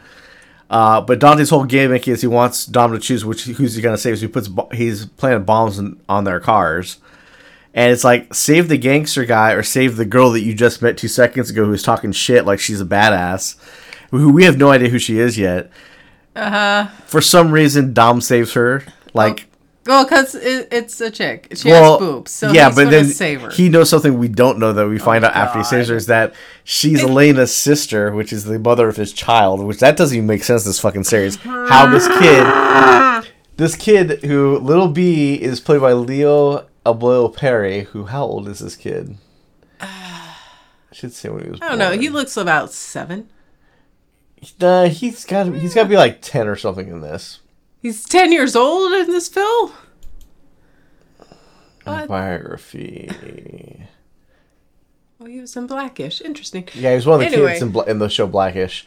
[0.71, 3.97] Uh, but Dante's whole gimmick is he wants Dom to choose which who's he gonna
[3.97, 4.19] save.
[4.19, 6.99] So he puts he's planted bombs in, on their cars,
[7.73, 10.99] and it's like save the gangster guy or save the girl that you just met
[10.99, 13.57] two seconds ago who's talking shit like she's a badass,
[14.11, 15.71] who we have no idea who she is yet.
[16.37, 16.87] Uh huh.
[17.07, 18.85] For some reason, Dom saves her.
[19.15, 19.48] Like,
[19.89, 21.49] well, because it, it's a chick.
[21.55, 23.49] She well, has boobs, so yeah, he's but then save her.
[23.49, 25.97] he knows something we don't know that we oh find out after he saves her
[25.97, 29.65] is that she's Elena's sister, which is the mother of his child.
[29.65, 30.67] Which that doesn't even make sense.
[30.67, 35.95] in This fucking series, how this kid, this kid who little B is played by
[35.95, 37.85] Leo Abelo Perry.
[37.85, 39.17] Who how old is this kid?
[39.81, 40.35] I
[40.93, 41.63] should say when he was.
[41.63, 41.93] I don't know.
[41.93, 43.31] He looks about seven.
[44.61, 47.41] Nah, he's got he's got to be like ten or something in this.
[47.89, 49.73] He's ten years old in this film.
[51.85, 52.07] What?
[52.07, 53.09] Biography.
[55.19, 56.21] Oh, he was in Blackish.
[56.21, 56.69] Interesting.
[56.75, 57.53] Yeah, he was one of the Anyway.
[57.53, 58.85] kids in, Bla- in the show Blackish.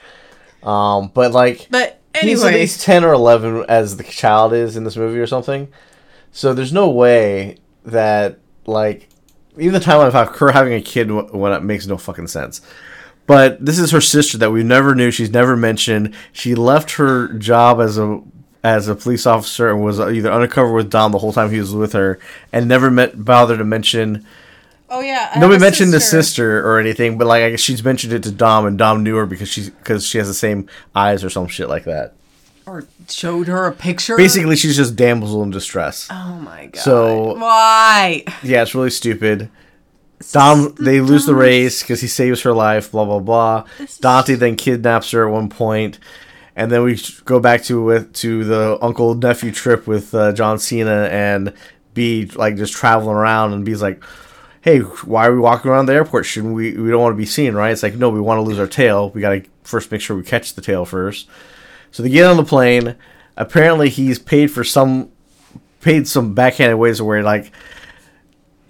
[0.61, 4.77] Um, but like, But he's at anyway, least ten or eleven as the child is
[4.77, 5.67] in this movie or something.
[6.31, 8.37] So there's no way that
[8.67, 9.09] like
[9.57, 12.61] even the timeline of her having a kid when it makes no fucking sense.
[13.25, 15.09] But this is her sister that we never knew.
[15.09, 16.13] She's never mentioned.
[16.31, 18.21] She left her job as a
[18.63, 21.73] as a police officer and was either undercover with Dom the whole time he was
[21.73, 22.19] with her,
[22.53, 24.25] and never met bothered to mention
[24.89, 27.59] oh yeah, I Nobody have a mentioned the sister or anything, but like I guess
[27.61, 30.33] she's mentioned it to Dom, and Dom knew her because she's because she has the
[30.33, 32.13] same eyes or some shit like that.
[32.67, 34.15] or showed her a picture.
[34.17, 36.07] Basically, she's just damsel in distress.
[36.11, 36.81] Oh my god.
[36.81, 38.23] So- why?
[38.43, 39.49] Yeah, it's really stupid.
[40.31, 42.91] Dom, they lose the race because he saves her life.
[42.91, 43.65] Blah blah blah.
[43.79, 45.97] This is- Dante then kidnaps her at one point,
[46.55, 50.59] and then we go back to with to the uncle nephew trip with uh, John
[50.59, 51.53] Cena and
[51.93, 54.03] B like just traveling around, and B's like,
[54.61, 56.25] "Hey, why are we walking around the airport?
[56.25, 56.77] Shouldn't we?
[56.77, 58.67] We don't want to be seen, right?" It's like, no, we want to lose our
[58.67, 59.09] tail.
[59.11, 61.27] We gotta first make sure we catch the tail first.
[61.91, 62.95] So they get on the plane.
[63.37, 65.11] Apparently, he's paid for some
[65.81, 67.51] paid some backhanded ways where like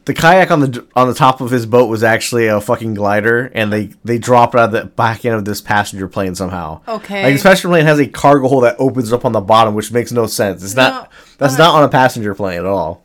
[0.06, 3.52] the kayak on the on the top of his boat was actually a fucking glider,
[3.54, 6.82] and they they drop it out of the back end of this passenger plane somehow.
[6.88, 7.24] Okay.
[7.24, 9.92] like this passenger plane has a cargo hole that opens up on the bottom, which
[9.92, 10.64] makes no sense.
[10.64, 13.04] It's not that's uh, not on a passenger plane at all.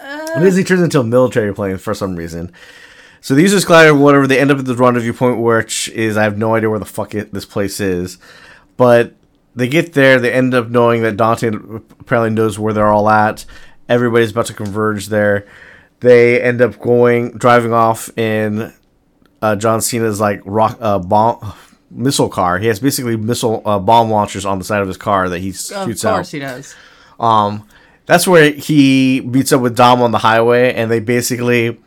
[0.00, 0.56] it is.
[0.56, 2.52] He turns into a military plane for some reason.
[3.20, 4.28] So they use this glider, whatever.
[4.28, 6.84] They end up at the rendezvous point, which is I have no idea where the
[6.84, 8.18] fuck it, this place is,
[8.76, 9.14] but
[9.56, 10.20] they get there.
[10.20, 13.44] They end up knowing that Dante apparently knows where they're all at.
[13.88, 15.46] Everybody's about to converge there.
[16.00, 18.72] They end up going driving off in
[19.42, 21.54] uh, John Cena's like rock uh, bomb
[21.90, 22.58] missile car.
[22.58, 25.52] He has basically missile uh, bomb launchers on the side of his car that he
[25.52, 25.88] shoots out.
[25.88, 26.28] Of course out.
[26.28, 26.74] he does.
[27.18, 27.66] Um,
[28.06, 31.78] that's where he meets up with Dom on the highway, and they basically.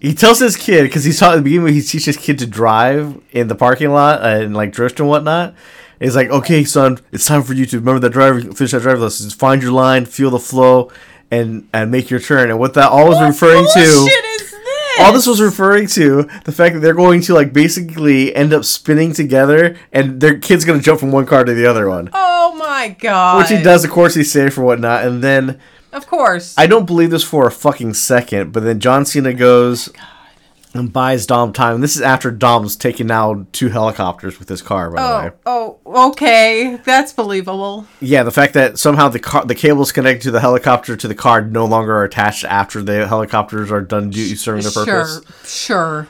[0.00, 2.46] He tells his kid because he's taught at the beginning he teaches his kid to
[2.46, 5.54] drive in the parking lot and like drift and whatnot.
[6.00, 9.02] He's like, "Okay, son, it's time for you to remember that driving, finish that driving
[9.02, 9.30] lesson.
[9.30, 10.90] Find your line, feel the flow,
[11.32, 14.54] and and make your turn." And what that all was referring to, this?
[15.00, 18.64] all this was referring to the fact that they're going to like basically end up
[18.64, 22.10] spinning together, and their kid's gonna jump from one car to the other one.
[22.12, 23.38] Oh my god.
[23.38, 25.04] Which he does, of course, he's safe or whatnot.
[25.04, 25.58] And then
[25.92, 26.54] Of course.
[26.56, 30.11] I don't believe this for a fucking second, but then John Cena goes, oh
[30.74, 31.80] and buys Dom time.
[31.80, 35.34] This is after Dom's taken out two helicopters with his car, by the way.
[35.46, 37.86] Oh, oh, okay, that's believable.
[38.00, 41.14] Yeah, the fact that somehow the car, the cables connected to the helicopter to the
[41.14, 45.22] car no longer are attached after the helicopters are done duty serving their purpose.
[45.44, 46.08] Sure, sure.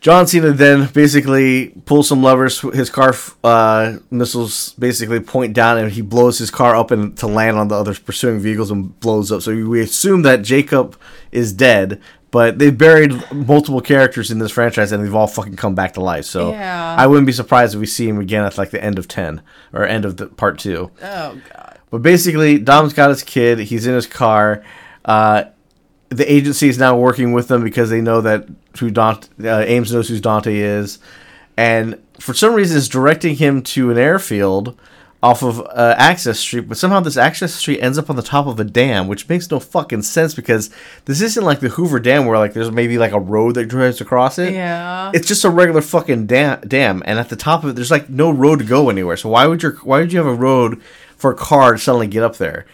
[0.00, 2.60] John Cena then basically pulls some levers.
[2.60, 7.26] His car uh, missiles basically point down, and he blows his car up and to
[7.26, 9.42] land on the other pursuing vehicles and blows up.
[9.42, 10.96] So we assume that Jakob
[11.32, 15.74] is dead, but they've buried multiple characters in this franchise, and they've all fucking come
[15.74, 16.24] back to life.
[16.24, 16.96] So Yeah.
[16.98, 19.42] I wouldn't be surprised if we see him again at like the end of ten
[19.72, 20.90] or end of the part two.
[21.02, 21.78] Oh god.
[21.90, 23.58] But basically, Dom's got his kid.
[23.60, 24.62] He's in his car.
[25.04, 25.44] Uh,
[26.08, 28.46] the agency is now working with them because they know that
[28.78, 30.98] who Dante, uh, Aimes knows who Dante is,
[31.56, 34.78] and for some reason is directing him to an airfield
[35.26, 36.68] off of uh, Access Street.
[36.68, 39.50] But somehow this Access Street ends up on the top of a dam, which makes
[39.50, 40.70] no fucking sense because
[41.06, 44.00] this isn't like the Hoover Dam where like there's maybe like a road that drives
[44.00, 44.54] across it.
[44.54, 45.10] Yeah.
[45.12, 48.08] It's just a regular fucking dam, dam, and at the top of it, there's like
[48.08, 49.16] no road to go anywhere.
[49.16, 50.80] So why would your why would you have a road
[51.16, 52.64] for a car to suddenly get up there?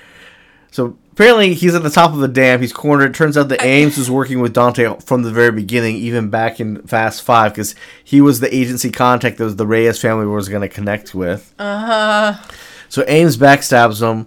[0.72, 2.62] So apparently he's at the top of the dam.
[2.62, 3.10] He's cornered.
[3.10, 6.60] It turns out that Aimes was working with Dante from the very beginning, even back
[6.60, 10.48] in Fast Five, because he was the agency contact that was the Reyes family was
[10.48, 11.54] going to connect with.
[11.58, 12.54] Uh huh.
[12.88, 14.26] So Aimes backstabs him.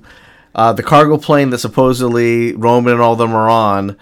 [0.54, 3.98] Uh, the cargo plane that supposedly Roman and all of them are on,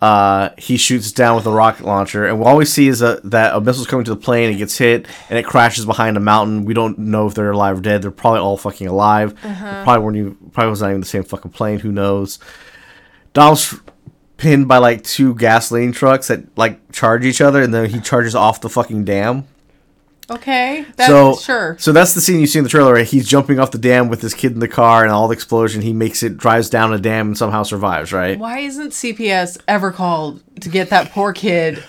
[0.00, 2.26] uh, he shoots down with a rocket launcher.
[2.26, 4.76] And all we see is a, that a missile's coming to the plane, it gets
[4.76, 6.64] hit, and it crashes behind a mountain.
[6.64, 8.02] We don't know if they're alive or dead.
[8.02, 9.34] They're probably all fucking alive.
[9.42, 9.48] They
[9.84, 11.78] Probably weren't even, probably was not even the same fucking plane.
[11.78, 12.38] Who knows?
[13.32, 13.74] Dom's
[14.36, 18.34] pinned by like two gasoline trucks that like charge each other, and then he charges
[18.34, 19.46] off the fucking dam
[20.30, 20.84] Okay.
[20.96, 21.76] That's so sure.
[21.78, 22.94] So that's the scene you see in the trailer.
[22.94, 23.06] Right?
[23.06, 25.82] He's jumping off the dam with his kid in the car, and all the explosion.
[25.82, 28.12] He makes it, drives down a dam, and somehow survives.
[28.12, 28.38] Right?
[28.38, 31.82] Why isn't CPS ever called to get that poor kid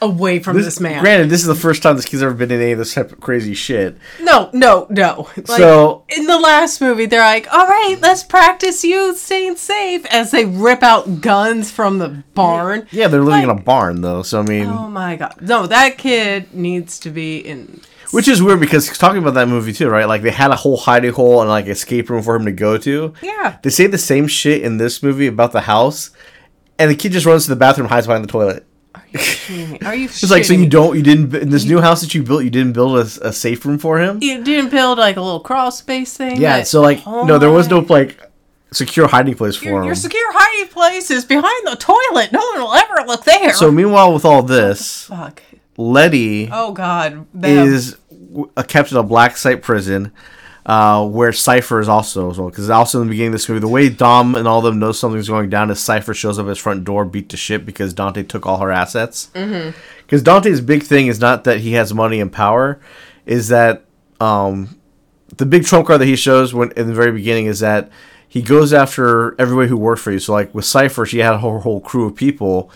[0.00, 1.02] away from this, man?
[1.02, 3.12] Granted, this is the first time this kid's ever been in any of this type
[3.12, 3.96] of crazy shit.
[4.20, 5.28] No, no, no.
[5.36, 10.04] Like, So- in the last movie, they're like, "All right, let's practice you staying safe,"
[10.06, 12.86] as they rip out guns from the barn.
[12.90, 14.22] Yeah, they're living in a barn though.
[14.22, 15.34] So I mean, Oh my god!
[15.40, 17.80] No, that kid needs to be in.
[18.10, 20.06] which is weird because talking about that movie too, right?
[20.08, 22.78] Like they had a whole hiding hole and like escape room for him to go
[22.78, 23.12] to.
[23.22, 23.56] Yeah.
[23.62, 26.10] They say the same shit in this movie about the house,
[26.78, 28.64] and the kid just runs to the bathroom, hides behind the toilet.
[29.84, 30.04] Are you?
[30.08, 32.50] It's like so you don't you didn't in this new house that you built you
[32.50, 34.18] didn't build a, a safe room for him.
[34.20, 36.40] You didn't build like a little crawl space thing.
[36.40, 38.20] Yeah, so like Oh no, there was no like
[38.72, 39.84] secure hiding place for Your, him.
[39.86, 42.32] your secure hiding place is behind the toilet.
[42.32, 43.52] No one will ever look there.
[43.54, 45.42] so meanwhile, with all this, fuck.
[45.78, 47.26] Letty Oh god.
[47.32, 47.68] Them.
[47.68, 47.96] is
[48.56, 50.12] uh, kept in a black site prison.
[50.68, 53.58] Uh, where Cipher is also as well, because also in the beginning of this movie,
[53.58, 56.44] the way Dom and all of them know something's going down is Cipher shows up
[56.44, 59.30] at his front door, beat to shit because Dante took all her assets.
[60.02, 62.78] Because Dante's big thing is not that he has money and power,
[63.24, 63.86] is that
[64.20, 64.78] um,
[65.38, 67.90] the big trump card that he shows when in the very beginning is that
[68.28, 70.18] he goes after everybody who worked for you.
[70.18, 72.70] So like with Cipher, she had a whole, whole crew of people.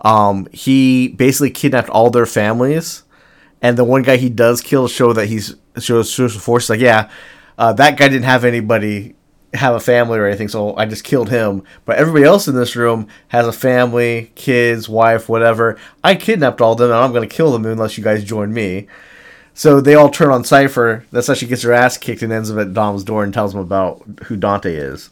[0.00, 3.02] Um, he basically kidnapped all their families,
[3.60, 6.70] and the one guy he does kill show that he's shows social force.
[6.70, 7.10] Like yeah,
[7.58, 9.14] uh, that guy didn't have anybody
[9.54, 11.62] have a family or anything, so I just killed him.
[11.84, 15.78] But everybody else in this room has a family, kids, wife, whatever.
[16.02, 18.88] I kidnapped all them, and I'm gonna kill them unless you guys join me.
[19.54, 21.06] So they all turn on Cipher.
[21.12, 23.54] That's how she gets her ass kicked and ends up at Dom's door and tells
[23.54, 25.10] him about who Dante is.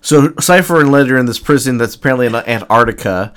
[0.00, 3.34] So Cipher and Led are in this prison that's apparently in Antarctica.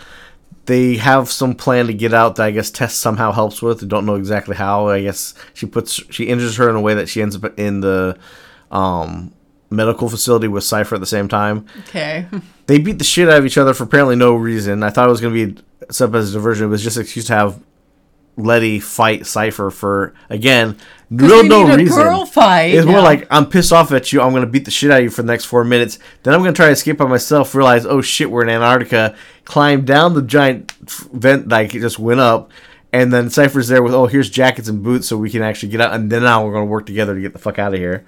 [0.65, 3.83] They have some plan to get out that I guess Tess somehow helps with.
[3.83, 4.87] I don't know exactly how.
[4.87, 7.81] I guess she puts she injures her in a way that she ends up in
[7.81, 8.17] the
[8.71, 9.33] um,
[9.69, 11.65] medical facility with Cipher at the same time.
[11.87, 12.27] okay.
[12.65, 14.83] They beat the shit out of each other for apparently no reason.
[14.83, 16.67] I thought it was going to be set up as a diversion.
[16.67, 17.61] It was just an excuse to have
[18.37, 20.77] Letty fight Cipher for again
[21.11, 22.01] real no reason.
[22.01, 24.21] girl fight It's more like I'm pissed off at you.
[24.21, 25.99] I'm going to beat the shit out of you for the next four minutes.
[26.23, 27.53] Then I'm going to try to escape by myself.
[27.53, 29.15] Realize oh shit we're in Antarctica.
[29.45, 32.51] Climb down the giant vent that I just went up.
[32.93, 35.81] And then Cipher's there with, oh, here's jackets and boots so we can actually get
[35.81, 35.93] out.
[35.93, 38.05] And then now we're going to work together to get the fuck out of here.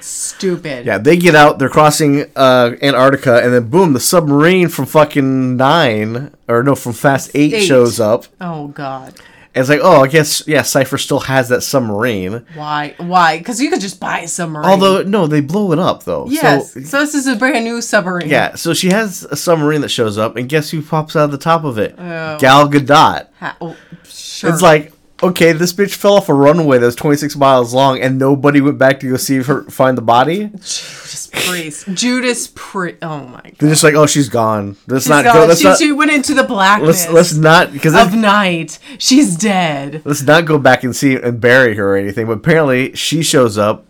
[0.00, 0.86] Stupid.
[0.86, 1.58] Yeah, they get out.
[1.58, 6.94] They're crossing uh, Antarctica, and then boom, the submarine from fucking nine or no, from
[6.94, 7.66] Fast Eight, Eight.
[7.66, 8.24] shows up.
[8.40, 9.14] Oh god.
[9.54, 12.44] It's like, oh, I guess yeah, Cipher still has that submarine.
[12.54, 12.94] Why?
[12.98, 13.38] Why?
[13.38, 14.66] Because you could just buy a submarine.
[14.68, 16.26] Although no, they blow it up though.
[16.28, 16.72] yes.
[16.72, 18.28] So, So, this is a brand new submarine.
[18.28, 21.30] yeah, so she has a submarine that shows up, and guess who pops out of
[21.30, 21.94] the top of it?
[21.98, 22.38] Oh.
[22.38, 23.28] Gal Gadot.
[23.38, 24.50] Ha- oh, sure.
[24.50, 24.92] It's like,
[25.28, 28.78] okay, this bitch fell off a runway that was 26 miles long, and nobody went
[28.78, 30.46] back to go see her find the body.
[30.46, 31.86] Judas Priest.
[31.94, 32.98] Judas Priest.
[33.02, 33.54] Oh my god.
[33.58, 34.76] They're just like, oh, she's gone.
[34.86, 35.34] Let's She's not gone.
[35.34, 35.46] go.
[35.46, 35.78] Let's she, not.
[35.78, 38.78] she went into the blackness Let's let's not because of night.
[38.98, 40.02] She's dead.
[40.04, 42.26] let's not go back and see and bury her or anything.
[42.26, 43.86] But apparently, she shows up.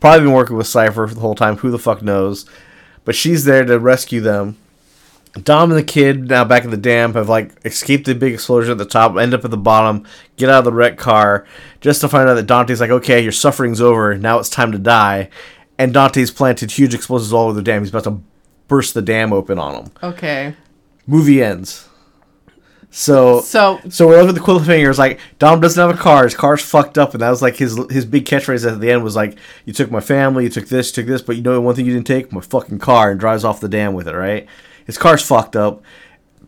[0.00, 1.56] Probably been working with Cipher the whole time.
[1.58, 2.46] Who the fuck knows?
[3.04, 4.56] But she's there to rescue them.
[5.32, 8.72] Dom and the kid now back in the dam have like escaped the big explosion
[8.72, 10.04] at the top, end up at the bottom,
[10.36, 11.46] get out of the wrecked car,
[11.80, 14.16] just to find out that Dante's like, okay, your suffering's over.
[14.16, 15.30] Now it's time to die.
[15.78, 17.82] And Dante's planted huge explosives all over the dam.
[17.82, 18.20] He's about to
[18.68, 19.92] burst the dam open on them.
[20.02, 20.56] Okay.
[21.06, 21.88] Movie ends.
[22.90, 24.90] So So so we're looking at the cliffhanger.
[24.90, 26.24] It's like Dom doesn't have a car.
[26.24, 29.04] His car's fucked up, and that was like his his big catchphrase at the end
[29.04, 31.60] was like, "You took my family, you took this, you took this, but you know
[31.60, 34.14] one thing you didn't take my fucking car." And drives off the dam with it.
[34.14, 34.48] Right?
[34.86, 35.82] His car's fucked up.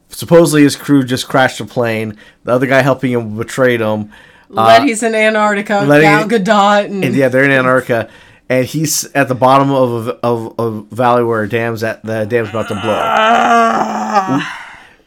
[0.09, 2.17] Supposedly his crew just crashed a plane.
[2.45, 4.13] The other guy helping him betrayed him.
[4.51, 5.81] Uh, Letty's in Antarctica.
[5.87, 6.85] Letty- Gal Gadot.
[6.87, 8.11] And, And yeah, they're in Antarctica,
[8.51, 12.27] and he's at the bottom of a, of a valley where a dam's at the
[12.27, 14.41] dam's about to blow.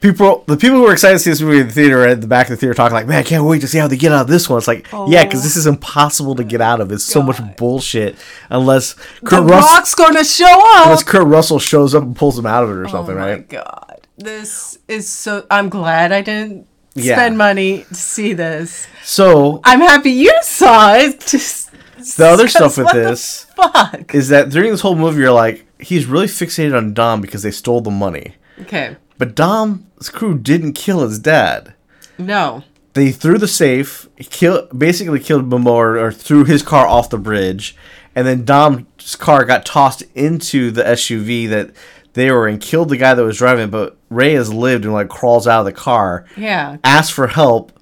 [0.01, 2.27] People, the people who were excited to see this movie in the theater at the
[2.27, 4.12] back of the theater talking like, "Man, I can't wait to see how they get
[4.12, 6.91] out of this one." It's like, yeah, because this is impossible to get out of.
[6.91, 8.15] It's so much bullshit
[8.49, 10.45] unless the Kurt Russell, Rock's gonna show
[10.77, 10.86] up.
[10.86, 13.23] unless Kurt Russell shows up and pulls him out of it or something, right?
[13.23, 13.49] oh my right?
[13.49, 14.01] god.
[14.17, 15.45] This is so.
[15.49, 17.15] I'm glad I didn't Yeah.
[17.15, 18.86] spend money to see this.
[19.03, 21.19] So I'm happy you saw it.
[21.27, 21.71] Just
[22.17, 24.13] the other stuff with the this fuck.
[24.13, 27.49] is that during this whole movie, you're like, he's really fixated on Dom because they
[27.51, 28.95] stole the money, Okay.
[29.17, 31.73] But Dom's crew didn't kill his dad.
[32.17, 32.63] No.
[32.93, 37.75] they threw the safe, kill basically killed Momoa or threw his car off the bridge,
[38.15, 41.71] and then Dom's car got tossed into the SUV that
[42.13, 43.69] they were in, killed the guy that was driving.
[43.69, 46.78] But Reyes lived and like crawls out of the car, Yeah.
[46.86, 47.73] asks for help.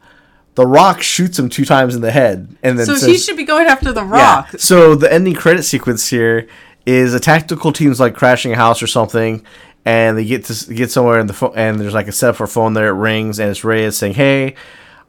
[0.56, 3.38] The Rock shoots him two times in the head, and then So says, he should
[3.38, 4.10] be going after the yeah.
[4.10, 4.50] Rock.
[4.58, 6.48] So the ending credit sequence here
[6.88, 9.44] is a tactical team's like crashing a house or something,
[9.86, 12.46] and they get to get somewhere in the phone, and there's like a setup for
[12.46, 12.90] a phone there.
[12.90, 14.56] It rings, and it's Reyes saying, "Hey,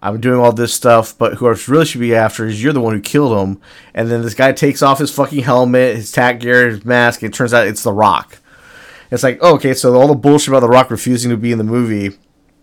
[0.02, 2.80] I'm doing all this stuff, but who I really should be after is you're the
[2.80, 3.60] one who killed him."
[3.94, 7.32] And then this guy takes off his fucking helmet, his tack gear, his mask, and
[7.32, 8.38] it turns out it's the Rock.
[9.10, 11.58] It's like, oh, okay, so all the bullshit about the Rock refusing to be in
[11.58, 12.18] the movie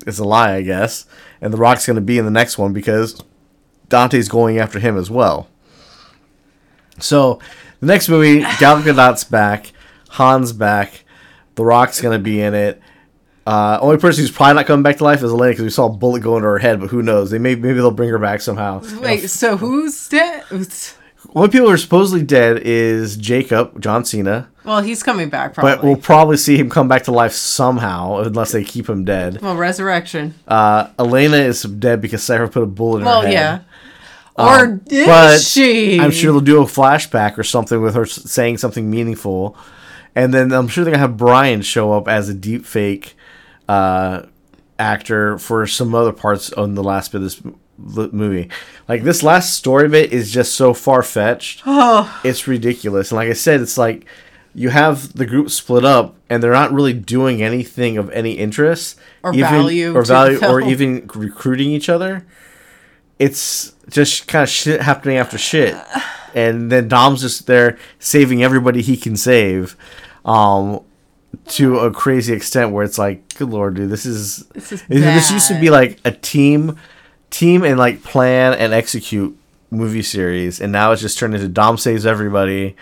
[0.06, 1.06] is a lie, I guess,
[1.39, 3.24] and the Rock's going to be in the next one because
[3.88, 5.47] Dante's going after him as well.
[7.00, 7.39] So
[7.80, 9.71] the next movie, Gal Gadot's back,
[10.12, 11.06] Han's back,
[11.55, 12.81] The Rock's gonna be in it.
[13.45, 15.87] Uh, only person who's probably not coming back to life is Elena because we saw
[15.87, 17.31] a bullet go into her head, but who knows?
[17.31, 18.81] They may maybe they'll bring her back somehow.
[19.01, 20.43] Wait, so who's dead?
[21.35, 25.75] Only people who are supposedly dead is Jakob John Cena, Well, he's coming back probably.
[25.75, 29.39] but we'll probably see him come back to life somehow unless they keep him dead.
[29.41, 30.33] well, resurrection.
[30.47, 33.33] Uh, Elena is dead because Cipher put a bullet in Well, her head.
[33.33, 33.59] yeah.
[34.35, 35.99] Or Um, is but she?
[35.99, 39.55] I'm sure they'll do a flashback or something with her s- saying something meaningful,
[40.15, 43.15] and then I'm sure they're gonna have Brian show up as a deep fake
[43.67, 44.24] uh,
[44.80, 47.41] actor for some other parts on the last bit of this
[48.13, 48.50] movie.
[48.88, 51.63] Like this last story bit is just so far fetched.
[51.65, 54.06] Oh, It's ridiculous, and like I said, it's like
[54.54, 59.00] you have the group split up, and they're not really doing anything of any interest.
[59.24, 62.26] Or value or value, or even recruiting each other.
[63.17, 65.76] It's just kind of shit happening after shit
[66.35, 69.75] and then dom's just there saving everybody he can save
[70.25, 70.79] um
[71.47, 75.31] to a crazy extent where it's like good lord dude this is This is this
[75.31, 76.77] used to be like a team
[77.29, 79.37] team and like plan and execute
[79.69, 82.75] movie series and now it's just turned into dom saves everybody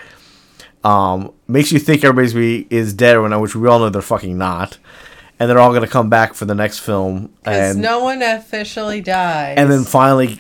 [0.83, 4.01] um makes you think everybody's be is dead or not which we all know they're
[4.01, 4.77] fucking not
[5.39, 8.21] and they're all going to come back for the next film because and no one
[8.21, 9.55] officially dies.
[9.57, 10.39] and then finally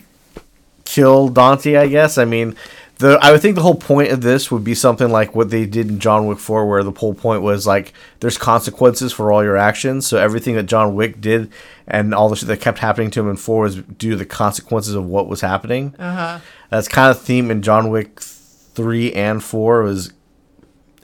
[0.83, 1.75] kill Dante.
[1.77, 2.17] I guess.
[2.17, 2.55] I mean,
[2.99, 5.65] the I would think the whole point of this would be something like what they
[5.65, 9.43] did in John Wick Four, where the whole point was like there's consequences for all
[9.43, 10.05] your actions.
[10.05, 11.51] So everything that John Wick did
[11.87, 14.25] and all the shit that kept happening to him in Four was due to the
[14.25, 15.95] consequences of what was happening.
[15.97, 16.39] uh-huh.
[16.69, 20.13] That's kind of theme in John Wick Three and Four was.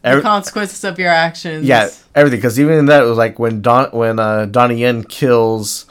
[0.03, 1.65] the consequences of your actions.
[1.65, 2.37] yeah, everything.
[2.39, 5.85] Because even in that, it was like when Don when uh, Donnie Yen kills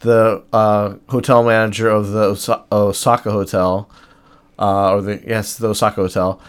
[0.00, 3.88] the uh, hotel manager of the Osa- Osaka hotel,
[4.58, 6.40] uh, or the yes, the Osaka hotel.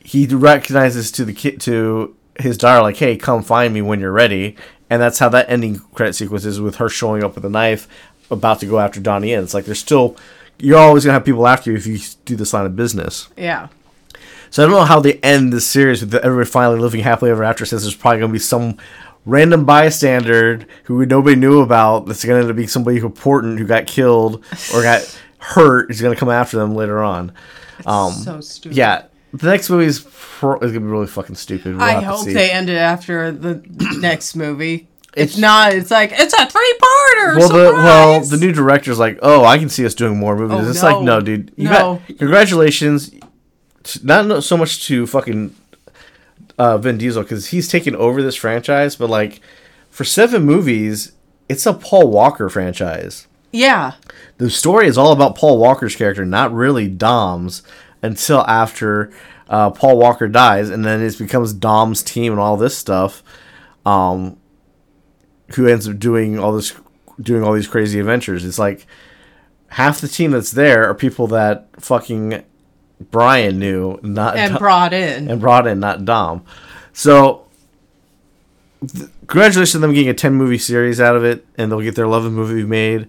[0.00, 4.12] He recognizes to the kid to his daughter like, "Hey, come find me when you're
[4.12, 4.56] ready,"
[4.90, 7.88] and that's how that ending credit sequence is with her showing up with a knife,
[8.30, 9.42] about to go after Donnie Yen.
[9.42, 10.16] It's like there's still.
[10.60, 13.28] You're always gonna have people after you if you do this line of business.
[13.36, 13.68] Yeah.
[14.50, 17.42] So I don't know how they end this series with everybody finally living happily ever
[17.42, 17.66] after.
[17.66, 18.78] Since there's probably gonna be some
[19.26, 23.86] random bystander who nobody knew about that's gonna end up being somebody important who got
[23.86, 27.32] killed or got hurt is going to come after them later on.
[27.86, 28.76] Um, so stupid.
[28.76, 31.74] yeah, the next movie is, pro- is going to be really fucking stupid.
[31.74, 33.62] We'll I hope they end it after the
[34.00, 34.88] next movie.
[35.16, 37.36] It's- If not, it's like it's a three-parter.
[37.38, 40.58] Well, the well, the new director's like, oh, I can see us doing more movies.
[40.66, 40.88] Oh, it's no.
[40.96, 42.00] like, no, dude, you No.
[42.08, 43.12] got congratulations.
[44.02, 45.54] Not so much to fucking
[46.58, 49.40] uh, Vin Diesel because he's taken over this franchise, but like
[49.90, 51.12] for seven movies,
[51.48, 53.26] it's a Paul Walker franchise.
[53.54, 53.92] Yeah,
[54.38, 57.62] The story is all about Paul Walker's character, not really Dom's,
[58.02, 59.12] until after
[59.48, 63.22] uh, Paul Walker dies, and then it becomes Dom's team and all this stuff.
[63.86, 64.38] Um,
[65.54, 66.74] who ends up doing all this,
[67.20, 68.44] doing all these crazy adventures?
[68.44, 68.86] It's like
[69.68, 72.42] half the team that's there are people that fucking
[73.10, 75.30] Brian knew, not and Dom- brought in.
[75.30, 76.44] and brought in, not Dom.
[76.92, 77.46] So,
[78.86, 81.94] th- congratulations to them getting a 10 movie series out of it, and they'll get
[81.94, 83.06] their 11th movie made.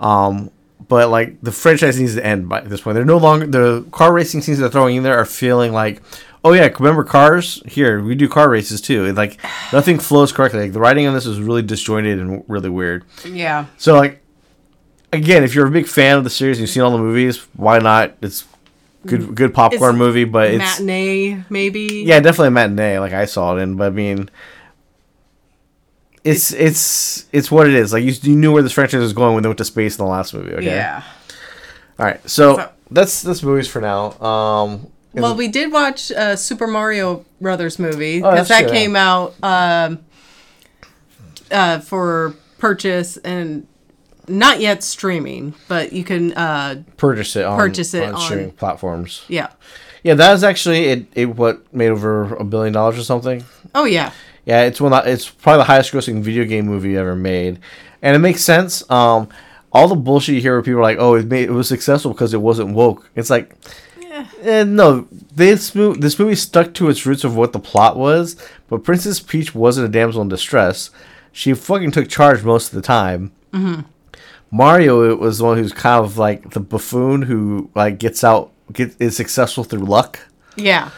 [0.00, 0.50] Um,
[0.88, 2.94] but, like, the franchise needs to end by this point.
[2.94, 6.00] They're no longer, the car racing scenes they're throwing in there are feeling like,
[6.44, 7.60] oh, yeah, remember cars?
[7.66, 9.04] Here, we do car races too.
[9.06, 9.40] It's like,
[9.72, 10.60] nothing flows correctly.
[10.60, 13.04] Like, the writing on this is really disjointed and really weird.
[13.24, 14.22] yeah, So, like,
[15.12, 17.38] again, if you're a big fan of the series and you've seen all the movies,
[17.54, 18.14] why not?
[18.22, 18.44] It's
[19.06, 22.04] good, good popcorn It's movie, but it's matinee maybe.
[22.06, 23.76] yeah, definitely a matinee, like I saw it in.
[23.76, 24.28] But I mean,
[26.26, 27.92] it's it's it's what it is.
[27.92, 30.04] Like you, you knew where this franchise was going when they went to space in
[30.04, 30.52] the last movie.
[30.54, 30.64] Okay.
[30.66, 31.02] yeah.
[31.98, 32.20] All right.
[32.28, 34.12] So, So- that's that's movies for now.
[34.20, 34.88] Um.
[35.14, 38.82] Well, we did watch uh, Super Mario Brothers movie Oh, because that's that true, yeah.
[38.82, 40.04] came out um,
[41.50, 43.66] uh, for purchase and
[44.28, 46.32] not yet streaming, but you can.
[46.34, 49.24] Uh, purchase it on Purchase it on on- streaming platforms.
[49.28, 49.48] yeah.
[50.02, 51.26] Yeah, that was actually it, it.
[51.34, 53.42] What made over a billion dollars or something.
[53.74, 54.12] Oh yeah.
[54.46, 54.92] Yeah, it's one.
[54.92, 57.58] Of, it's probably the highest grossing video game movie ever made,
[58.00, 58.88] and it makes sense.
[58.90, 59.28] Um,
[59.72, 62.12] all the bullshit you hear where people are like, "Oh, it made it was successful
[62.12, 63.54] because it wasn't woke." It's like,
[64.42, 68.36] eh, no, this movie this movie stuck to its roots of what the plot was,
[68.68, 70.90] but Princess Peach wasn't a damsel in distress.
[71.32, 73.32] She fucking took charge most of the time.
[74.50, 78.52] Mario it was the one who's kind of like the buffoon who like gets out
[78.72, 80.20] get is successful through luck.
[80.56, 80.90] Yeah.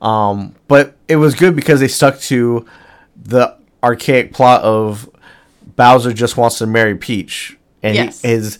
[0.00, 2.66] Um, but it was good because they stuck to
[3.16, 5.08] the archaic plot of
[5.76, 8.22] Bowser just wants to marry Peach, and Yes.
[8.22, 8.58] he, his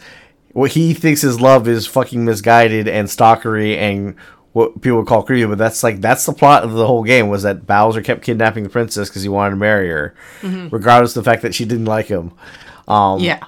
[0.52, 4.14] what he thinks his love is fucking misguided and stalkery and
[4.52, 5.44] what people would call creepy.
[5.46, 8.62] But that's like that's the plot of the whole game was that Bowser kept kidnapping
[8.62, 11.86] the princess because he wanted to marry her, regardless of the fact that she didn't
[11.86, 12.32] like him.
[12.86, 13.42] Um, Yeah.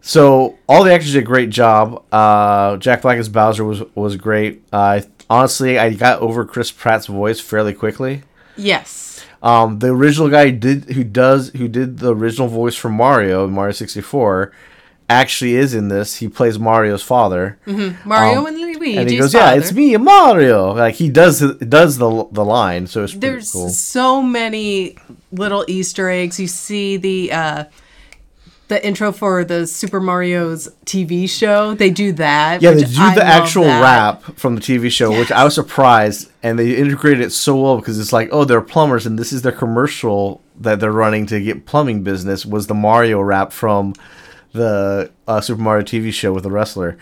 [0.00, 2.02] so all the actors did a great job.
[2.12, 4.62] Uh, Jack Black as Bowser was was great.
[4.72, 5.00] Uh,
[5.30, 8.22] honestly, I got over Chris Pratt's voice fairly quickly.
[8.56, 9.11] Yes.
[9.42, 13.50] Um, the original guy did who does who did the original voice for Mario in
[13.52, 14.52] Mario sixty four
[15.10, 16.16] actually is in this.
[16.16, 17.58] He plays Mario's father,
[18.04, 18.96] Mario Um, and Luigi.
[18.96, 22.86] and he goes, "Yeah, it's me, Mario." Like he does the- does the the line,
[22.86, 23.68] so it's pretty There's cool.
[23.68, 24.96] so many
[25.32, 26.38] little Easter eggs.
[26.38, 27.64] You see the uh,
[28.72, 31.74] the intro for the Super Mario's TV show.
[31.74, 32.62] They do that.
[32.62, 33.82] Yeah, they do I the actual that.
[33.82, 37.76] rap from the TV show, which I was surprised, and they integrated it so well
[37.76, 41.40] because it's like, oh, they're plumbers, and this is their commercial that they're running to
[41.40, 42.46] get plumbing business.
[42.46, 43.94] Was the Mario rap from
[44.52, 46.96] the uh, Super Mario TV show with the wrestler?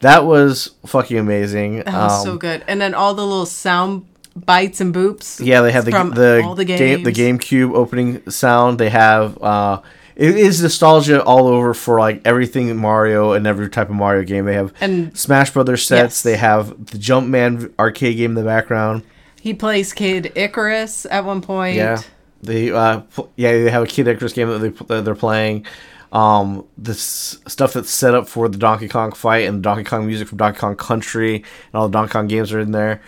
[0.00, 1.76] That was fucking amazing.
[1.78, 2.64] That was Um, so good.
[2.68, 4.06] And then all the little sound
[4.36, 5.44] bites and boops.
[5.44, 7.12] Yeah, they have the the, the game the.
[7.12, 8.78] GameCube opening sound.
[8.78, 9.80] They have uh,
[10.16, 14.44] it is nostalgia all over for like everything Mario and every type of Mario game.
[14.44, 16.16] They have And- Smash Brothers sets.
[16.16, 16.22] Yes.
[16.22, 19.02] They have the Jumpman arcade game in the background.
[19.40, 21.76] He plays Kid Icarus at one point.
[21.76, 22.00] Yeah,
[22.42, 25.66] they uh, pl- yeah they have a Kid Icarus game that they that they're playing.
[26.12, 30.06] Um, this stuff that's set up for the Donkey Kong fight and the Donkey Kong
[30.06, 31.44] music from Donkey Kong Country and
[31.74, 33.02] all the Donkey Kong games are in there.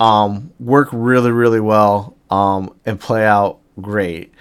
[0.00, 2.16] Um, work really really well.
[2.30, 4.32] Um, and play out great.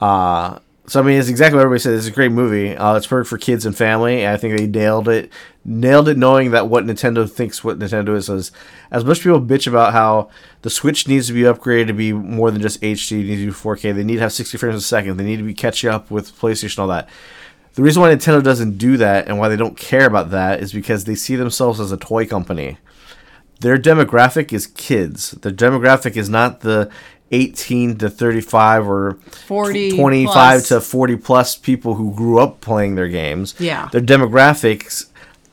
[0.00, 0.58] Uh,
[0.90, 1.94] so I mean, it's exactly what everybody said.
[1.94, 2.76] It's a great movie.
[2.76, 4.24] Uh, it's perfect for kids and family.
[4.24, 5.30] And I think they nailed it.
[5.64, 8.28] Nailed it, knowing that what Nintendo thinks what Nintendo is.
[8.28, 8.50] is
[8.90, 10.30] as much people bitch about how
[10.62, 13.52] the Switch needs to be upgraded to be more than just HD, needs to be
[13.52, 13.94] 4K.
[13.94, 15.16] They need to have 60 frames a second.
[15.16, 17.08] They need to be catching up with PlayStation, all that.
[17.74, 20.72] The reason why Nintendo doesn't do that and why they don't care about that is
[20.72, 22.78] because they see themselves as a toy company
[23.60, 25.32] their demographic is kids.
[25.32, 26.90] Their demographic is not the
[27.32, 29.12] 18 to 35 or
[29.46, 30.68] 40 25 plus.
[30.68, 33.54] to 40 plus people who grew up playing their games.
[33.58, 33.88] Yeah.
[33.92, 35.06] Their demographics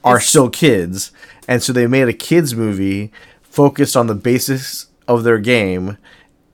[0.03, 1.11] are It's- still kids.
[1.47, 3.11] And so they made a kids movie
[3.41, 5.97] focused on the basis of their game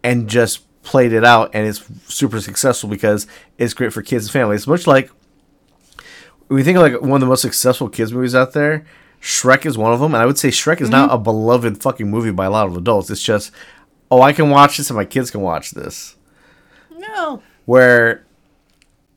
[0.04, 3.26] and just played it out and it's super successful because
[3.58, 4.68] it's great for kids and families.
[4.68, 5.10] Much like
[6.48, 8.86] when you think of like one of the most successful kids movies out there,
[9.22, 11.16] Shrek is one of them, and I would say Shrek is not mm-hmm.
[11.16, 13.10] a beloved fucking movie by a lot of adults.
[13.10, 13.52] It's just,
[14.18, 16.16] oh, I can watch this and my kids can watch this.
[16.98, 17.42] No.
[17.66, 18.26] Where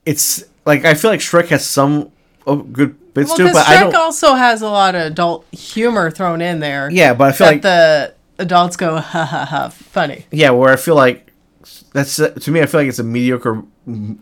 [0.04, 2.10] it's like I feel like Shrek has some
[2.46, 3.94] oh, good bits Well, to it, but I Shrek don't.
[3.96, 6.90] also has a lot of adult humor thrown in there.
[6.90, 10.26] yeah, but I feel That like the adults go, ha ha ha, funny.
[10.30, 11.32] yeah, where I feel like
[11.92, 13.62] that's to me, I feel like it's a mediocre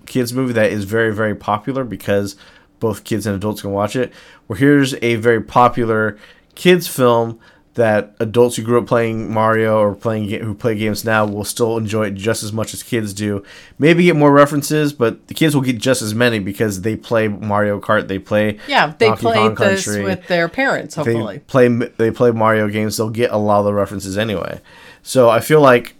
[0.06, 2.36] kids movie that is very very popular because
[2.80, 4.12] both kids and adults can watch it.
[4.46, 6.16] Where here's a very popular
[6.54, 7.38] kids film
[7.74, 11.76] that adults who grew up playing Mario or playing who play games now will still
[11.76, 13.42] enjoy it just as much as kids do.
[13.78, 17.26] Maybe get more references, but the kids will get just as many because they play
[17.26, 20.04] Mario Kart, they play Yeah, they Donkey played Kong this Country.
[20.04, 21.38] with their parents, they hopefully.
[21.40, 24.60] play they play Mario games, they'll get a lot of the references anyway.
[25.02, 25.94] So I feel like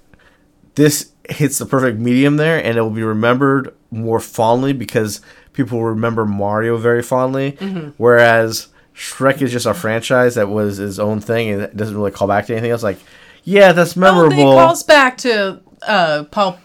[0.76, 5.20] this hits the perfect medium there, and it will be remembered more fondly because
[5.52, 7.88] people will remember Mario very fondly, Mm-hmm.
[7.96, 12.10] whereas Shrek is just a franchise that was his own thing and it doesn't really
[12.12, 12.82] call back to anything else.
[12.82, 12.98] Like,
[13.42, 14.52] yeah, that's Well, memorable.
[14.52, 16.60] it calls back to uh, pop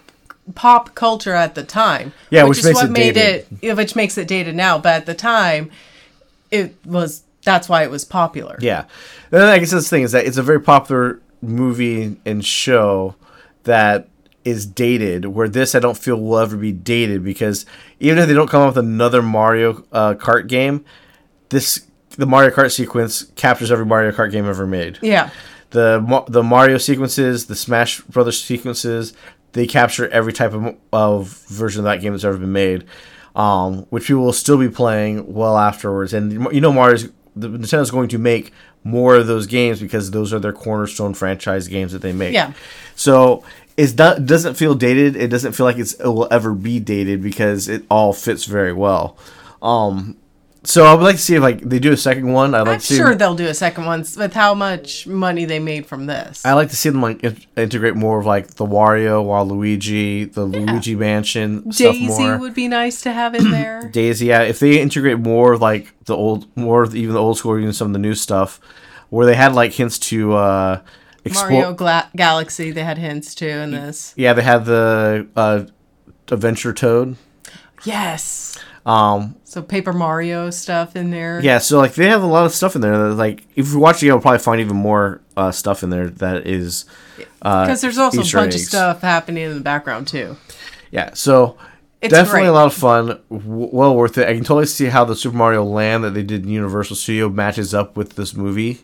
[0.56, 2.14] pop culture at the time.
[2.30, 3.48] Yeah, which, which is what it made dated.
[3.62, 4.78] it, which makes it dated now.
[4.78, 5.72] But at the time,
[6.52, 8.58] it was that's why it was popular.
[8.62, 8.82] Yeah.
[9.32, 13.16] And then I guess the thing is that it's a very popular movie and show
[13.64, 14.08] that
[14.46, 15.26] is dated.
[15.26, 17.66] Where this I don't feel will ever be dated because
[18.00, 20.86] even if they don't come up with another Mario uh, Kart game,
[21.50, 21.86] this
[22.20, 25.00] the Mario Kart sequence captures every Mario Kart game ever made.
[25.02, 25.30] Yeah.
[25.72, 29.14] The the Mario sequences, the Smash Brothers sequences,
[29.54, 32.84] they capture every type of, of version of that game that's ever been made,
[33.36, 36.14] um, which people will still be playing well afterwards.
[36.14, 38.52] And you know, Mario's the Nintendo's going to make
[38.84, 42.34] more of those games because those are their cornerstone franchise games that they make.
[42.34, 42.54] Yeah.
[42.96, 43.44] So
[43.78, 45.16] it doesn't feel dated.
[45.16, 48.74] It doesn't feel like it's, it will ever be dated because it all fits very
[48.74, 49.18] well.
[49.62, 50.18] Um,
[50.64, 52.54] so I would like to see if like they do a second one.
[52.54, 55.46] I'd like I'm to see sure they'll do a second one with how much money
[55.46, 56.46] they made from this.
[56.46, 60.44] I like to see them like in- integrate more of like the Wario, Waluigi, the
[60.44, 63.90] Luigi Mansion stuff Daisy would be nice to have in there.
[63.90, 64.42] Daisy, yeah.
[64.42, 67.58] If they integrate more of, like the old, more of the, even the old school,
[67.58, 68.60] even some of the new stuff,
[69.10, 70.82] where they had like hints to uh,
[71.24, 71.52] explore.
[71.52, 74.14] Mario Gla- Galaxy, they had hints to in this.
[74.18, 75.66] Yeah, they had the uh,
[76.30, 77.16] Adventure Toad.
[77.84, 78.58] Yes.
[78.86, 81.40] Um, So Paper Mario stuff in there.
[81.44, 82.98] yeah, so like they have a lot of stuff in there.
[82.98, 86.10] That, like if you watch it, you'll probably find even more uh, stuff in there
[86.10, 86.86] that is.
[87.42, 88.64] Uh, Because there's also Easter a bunch eggs.
[88.64, 90.38] of stuff happening in the background too.
[90.92, 91.58] Yeah, so
[92.02, 92.48] It's definitely great.
[92.48, 93.08] a lot of fun.
[93.30, 94.28] W- well worth it.
[94.28, 97.30] I can totally see how the Super Mario Land that they did in Universal Studio
[97.30, 98.80] matches up with this movie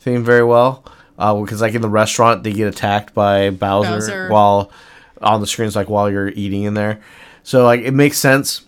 [0.00, 0.84] theme very well.
[1.18, 4.28] Uh, because like in the restaurant, they get attacked by Bowser, Bowser.
[4.28, 4.70] while
[5.22, 7.00] on the screens, like while you're eating in there.
[7.48, 8.66] So like it makes sense.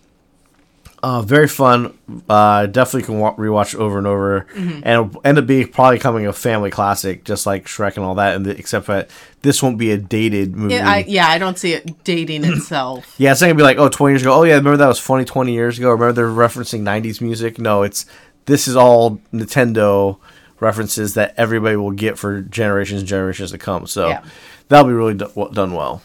[1.03, 1.97] Uh, very fun.
[2.29, 4.81] Uh, definitely can wa- rewatch over and over, Mm-hmm.
[4.85, 8.15] and it'll end up being probably coming a family classic, just like Shrek and all
[8.17, 8.37] that.
[8.37, 9.11] And the, except that
[9.43, 10.75] this won't be a dated movie.
[10.75, 13.15] Yeah, I, yeah, I don't see it dating itself.
[13.19, 14.33] Yeah, it's not gonna be like, oh, 20 years ago.
[14.35, 15.91] Oh, yeah, remember that was funny 20 years ago.
[15.91, 17.59] Remember they're referencing 90s music?
[17.59, 18.05] No, it's
[18.47, 20.19] this is all Nintendo
[20.59, 23.87] references that everybody will get for generations and generations to come.
[23.87, 24.23] So Yeah.
[24.69, 26.03] that'll be really do- done well.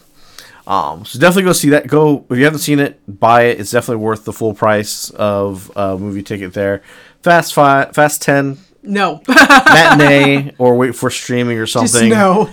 [0.68, 1.88] Um, so definitely go see that.
[1.88, 3.60] Go if you haven't seen it, buy it.
[3.60, 6.82] It's definitely worth the full price of a movie ticket there.
[7.22, 12.10] Fast five, Fast Ten No, matinee, or wait for streaming or just something.
[12.10, 12.50] no.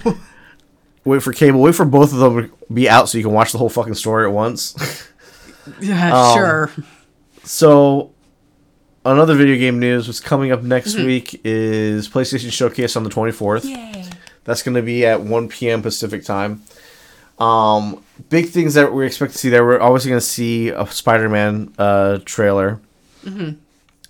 [1.05, 1.61] Wait for cable.
[1.61, 3.95] Wait for both of them to be out so you can watch the whole fucking
[3.95, 5.09] story at once.
[5.81, 6.71] Yeah, Um, sure.
[7.45, 8.13] So,
[9.05, 11.07] another video game news was coming up next Mm-hmm.
[11.07, 13.65] week is PlayStation Showcase on the 24th.
[13.65, 14.05] Yay.
[14.43, 15.81] That's going to be at 1 p.m.
[15.83, 16.63] Pacific time.
[17.39, 19.65] Um, big things that we expect to see there.
[19.65, 22.81] We're obviously going to see a Spider-Man uh, trailer,
[23.25, 23.53] Mm-hmm.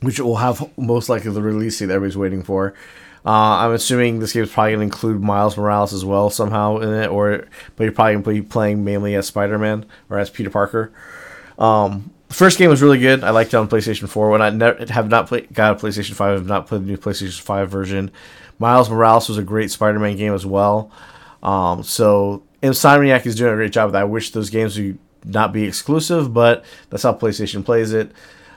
[0.07, 2.73] which will have most likely the release date that everybody's waiting for.
[3.25, 3.31] Uh,
[3.67, 6.89] I'm assuming this game is probably going to include Miles Morales as well somehow in
[6.93, 7.47] it, or
[7.77, 10.91] but you're probably going to be playing mainly as Spider-Man or as Peter Parker.
[11.59, 13.23] Um, the first game was really good.
[13.23, 14.31] I liked it on PlayStation 4.
[14.31, 16.97] When I ne- have not played, got a PlayStation 5, I've not played the new
[16.97, 18.11] PlayStation 5 version.
[18.59, 20.91] Miles Morales was a great Spider-Man game as well.
[21.43, 24.03] Um, so Insomniac is doing a great job with that.
[24.03, 28.13] I wish those games would not be exclusive, but that's how PlayStation plays it.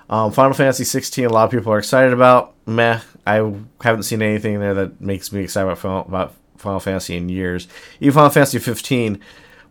[0.10, 2.54] Um, Final Fantasy 16, a lot of people are excited about.
[2.68, 3.36] Meh, I
[3.82, 7.68] haven't seen anything there that makes me excited about Final, about Final Fantasy in years.
[8.00, 9.20] Even Final Fantasy 15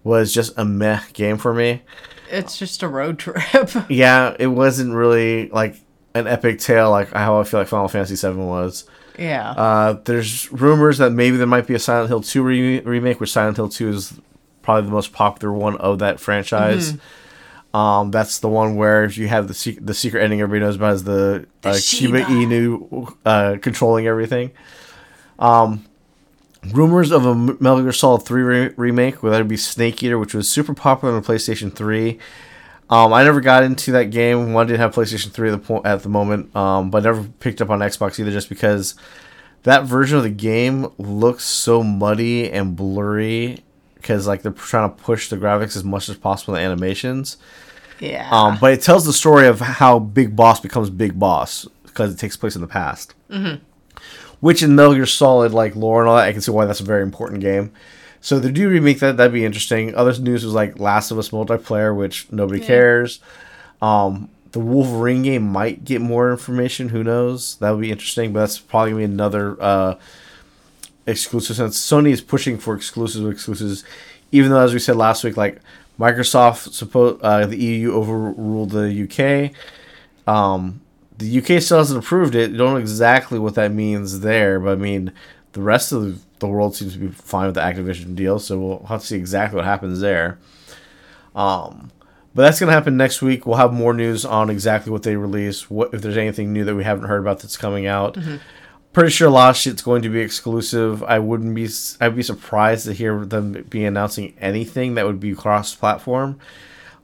[0.03, 1.83] was just a meh game for me.
[2.31, 3.71] It's just a road trip.
[3.89, 5.77] Yeah, it wasn't really like
[6.15, 8.85] an epic tale like how I feel like Final Fantasy 7 was.
[9.19, 9.51] Yeah.
[9.51, 13.33] Uh, there's rumors that maybe there might be a Silent Hill 2 re- remake, which
[13.33, 14.21] Silent Hill 2 is
[14.63, 16.97] probably the most popular one of that franchise.
[17.73, 20.95] Um, that's the one where you have the sec- the secret ending everybody knows about
[20.95, 22.23] is the, uh, Shiba.
[22.23, 24.53] Inu uh, controlling everything.
[25.41, 25.85] Um,
[26.73, 30.19] rumors of a Metal Gear Solid 3 re- remake, where that would be Snake Eater,
[30.19, 32.19] which was super popular on the PlayStation 3.
[32.91, 34.53] Um, I never got into that game.
[34.53, 37.63] One didn't have PlayStation 3 at the, po- at the moment, um, but never picked
[37.63, 38.95] up on Xbox either just because
[39.63, 43.65] that version of the game looks so muddy and blurry
[43.95, 47.39] because like they're trying to push the graphics as much as possible in the animations.
[48.01, 48.29] Yeah.
[48.31, 52.19] Um, but it tells the story of how Big Boss becomes Big Boss because it
[52.19, 53.15] takes place in the past.
[53.31, 53.65] Mm-hmm.
[54.41, 56.81] Which in Metal Gear Solid, like lore and all that, I can see why that's
[56.81, 57.73] a very important game.
[58.25, 59.19] So they do remake that.
[59.19, 59.95] That'd be interesting.
[59.95, 63.21] Other news was like Last of Us multiplayer, which nobody cares.
[63.83, 66.89] Um, the Wolverine game might get more information.
[66.89, 67.57] Who knows?
[67.57, 68.33] That would be interesting.
[68.33, 69.97] But that's probably gonna be another uh,
[71.07, 71.57] exclusive.
[71.57, 73.85] Since Sony is pushing for exclusive exclusives,
[74.33, 75.61] even though as we said last week, like
[76.01, 79.53] Microsoft, suppose uh, the EU overruled the UK.
[80.27, 80.81] Um,
[81.19, 82.57] the UK still hasn't approved it.
[82.57, 85.13] Don't know exactly what that means there, but I mean,
[85.55, 88.87] the rest of the world seems to be fine with the Activision deal, so we'll
[88.87, 90.39] have to see exactly what happens there.
[91.35, 91.91] Um,
[92.35, 93.47] but that's gonna happen next week.
[93.47, 96.75] We'll have more news on exactly what they release, what if there's anything new that
[96.75, 98.19] we haven't heard about that's coming out.
[98.93, 101.03] Pretty sure a lot of shit's going to be exclusive.
[101.03, 101.69] I wouldn't be
[102.01, 106.39] I'd be surprised to hear them be announcing anything that would be cross-platform,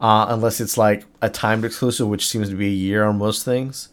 [0.01, 3.44] uh, unless it's like a timed exclusive, which seems to be a year on most
[3.44, 3.88] things.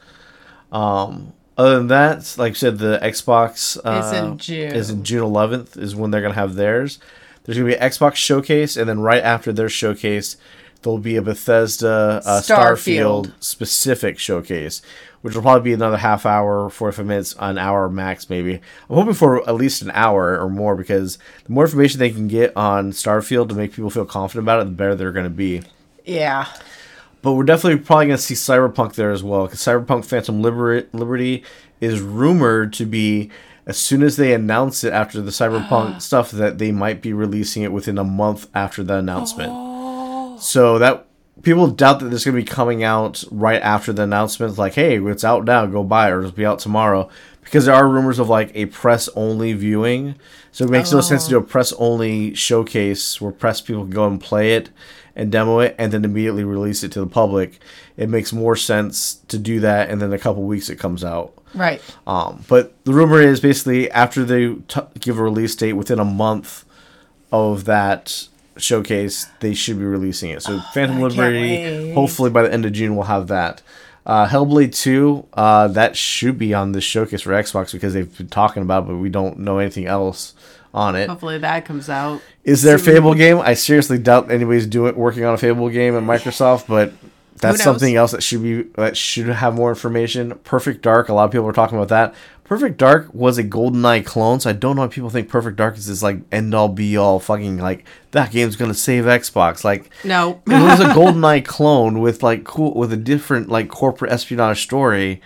[0.71, 4.75] Um, other than that, like I said, the Xbox uh, Is in June.
[4.75, 6.99] is in June 11th is when they're gonna have theirs.
[7.43, 10.37] There's gonna be an Xbox showcase, and then right after their showcase,
[10.83, 13.27] there'll be a Bethesda uh, Starfield.
[13.27, 13.31] Starfield.
[13.43, 14.81] specific showcase,
[15.21, 18.55] which will probably be another half hour, 45 minutes, an hour max, maybe.
[18.89, 22.27] I'm hoping for at least an hour or more because the more information they can
[22.27, 25.63] get on Starfield to make people feel confident about it, the better they're gonna be.
[26.05, 26.45] yeah.
[27.27, 30.87] But we're definitely probably going to see Cyberpunk there as well because Cyberpunk Phantom Liber-
[30.93, 31.43] Liberty
[31.81, 33.29] is rumored to be
[33.65, 37.63] as soon as they announce it after the Cyberpunk stuff that they might be releasing
[37.63, 40.41] it within a month after the announcement.
[40.41, 41.05] So that
[41.41, 44.57] people doubt that this is going to be coming out right after the announcement.
[44.57, 47.09] Like, hey, it's out now, go buy it, or it'll be out tomorrow.
[47.41, 50.15] Because there are rumors of like a press only viewing.
[50.53, 51.43] So it makes no sense to do a oh.
[51.43, 54.69] press only showcase where press people can go and play it
[55.17, 57.59] and demo it and then immediately release it to the public.
[57.97, 61.33] It makes more sense to do that and then a couple weeks it comes out.
[61.53, 61.81] Right.
[62.05, 66.05] Um, but the rumor is basically after they t- give a release date within a
[66.05, 66.63] month
[67.31, 70.43] of that showcase, they should be releasing it.
[70.43, 71.93] So Phantom I Liberty, wait.
[71.93, 73.61] hopefully by the end of June, we'll have that.
[74.07, 78.29] Uh, Hellblade 2, uh, that should be on the showcase for Xbox because they've been
[78.29, 80.33] talking about it, but we don't know anything else
[80.73, 81.09] on it.
[81.09, 82.21] Hopefully that comes out.
[82.45, 82.79] Is there a.
[82.79, 83.39] Fable game?
[83.39, 86.93] I seriously doubt anybody's doing working on a Fable game at Microsoft, but
[87.39, 90.37] that's something else that should be that should have more information.
[90.43, 92.15] Perfect Dark, a lot of people are talking about that.
[92.43, 95.75] Perfect Dark was a GoldenEye clone, so I don't know why people think Perfect Dark
[95.77, 99.63] is this like end all be all fucking like that game's gonna save Xbox.
[99.63, 100.41] Like No.
[100.47, 105.21] it was a GoldenEye clone with like cool with a different like corporate espionage story,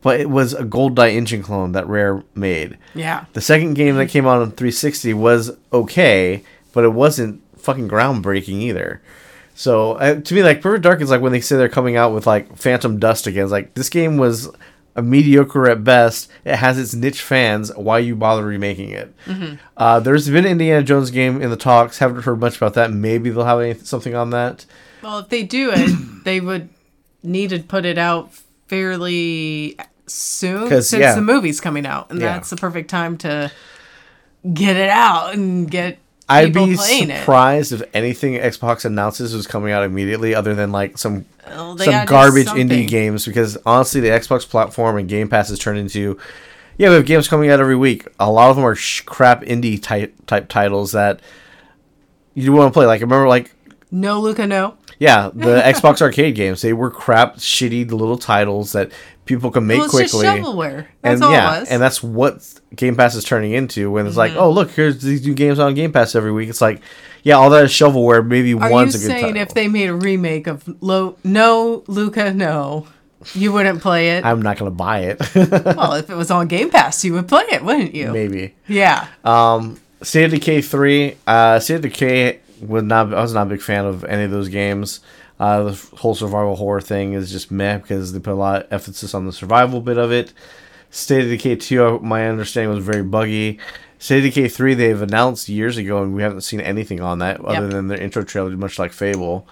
[0.00, 2.78] but it was a GoldenEye engine clone that Rare made.
[2.94, 3.24] yeah.
[3.32, 8.60] The second game that came out on 360 was okay, but it wasn't fucking groundbreaking
[8.60, 9.02] either.
[9.54, 12.12] So uh, to me, like Perfect Dark is like when they say they're coming out
[12.12, 13.44] with like Phantom Dust again.
[13.44, 14.50] It's like this game was
[14.96, 16.30] a mediocre at best.
[16.44, 17.74] It has its niche fans.
[17.74, 19.14] Why you bother remaking it?
[19.76, 21.98] Uh, there's been an Indiana Jones game in the talks.
[21.98, 22.92] Haven't heard much about that.
[22.92, 24.66] Maybe they'll have any, something on that.
[25.02, 25.90] Well, if they do it,
[26.24, 26.68] they would
[27.22, 28.32] need to put it out
[28.68, 29.76] fairly
[30.06, 31.14] soon since yeah.
[31.14, 32.34] the movie's coming out, and Yeah.
[32.34, 33.50] that's the perfect time to
[34.52, 35.98] get it out and get
[36.28, 41.26] I'd be surprised if anything Xbox announces was coming out immediately, other than like some
[41.46, 43.26] Well, some garbage indie games.
[43.26, 46.18] Because honestly, the Xbox platform and Game Pass has turned into
[46.76, 48.08] yeah, we have games coming out every week.
[48.18, 51.20] A lot of them are sh- crap indie type type titles that
[52.34, 52.86] you want to play.
[52.86, 53.54] Like remember, like.
[53.90, 54.76] No, Luca, no.
[54.98, 56.62] Yeah, the Xbox arcade games.
[56.62, 58.90] They were crap, shitty little titles that
[59.24, 60.26] people can make Well, quickly.
[60.26, 60.86] shovelware.
[61.02, 61.68] That's and all yeah, it was.
[61.70, 63.90] and that's what Game Pass is turning into.
[63.90, 64.18] When it's Mm-hmm.
[64.18, 66.48] like, oh look, here's these new games on Game Pass every week.
[66.48, 66.80] It's like,
[67.22, 68.26] yeah, all that is shovelware.
[68.26, 69.42] Maybe Are one's a good saying title.
[69.42, 72.86] if they made a remake of Lo- No, Luca, no,
[73.34, 74.24] you wouldn't play it?
[74.26, 75.20] I'm not gonna buy it.
[75.34, 78.12] well, if it was on Game Pass, you would play it, wouldn't you?
[78.12, 78.54] Maybe.
[78.68, 79.06] Yeah.
[79.24, 81.16] Um, State of Decay three.
[81.26, 83.12] Uh, State of Decay was not.
[83.14, 85.00] I was not a big fan of any of those games.
[85.40, 88.72] Uh, the whole survival horror thing is just meh because they put a lot of
[88.72, 90.32] emphasis on the survival bit of it.
[90.90, 93.58] State of Decay two, uh, my understanding was very buggy.
[93.98, 97.40] State of Decay three, they've announced years ago, and we haven't seen anything on that
[97.44, 99.46] other than their intro trailer, much like Fable.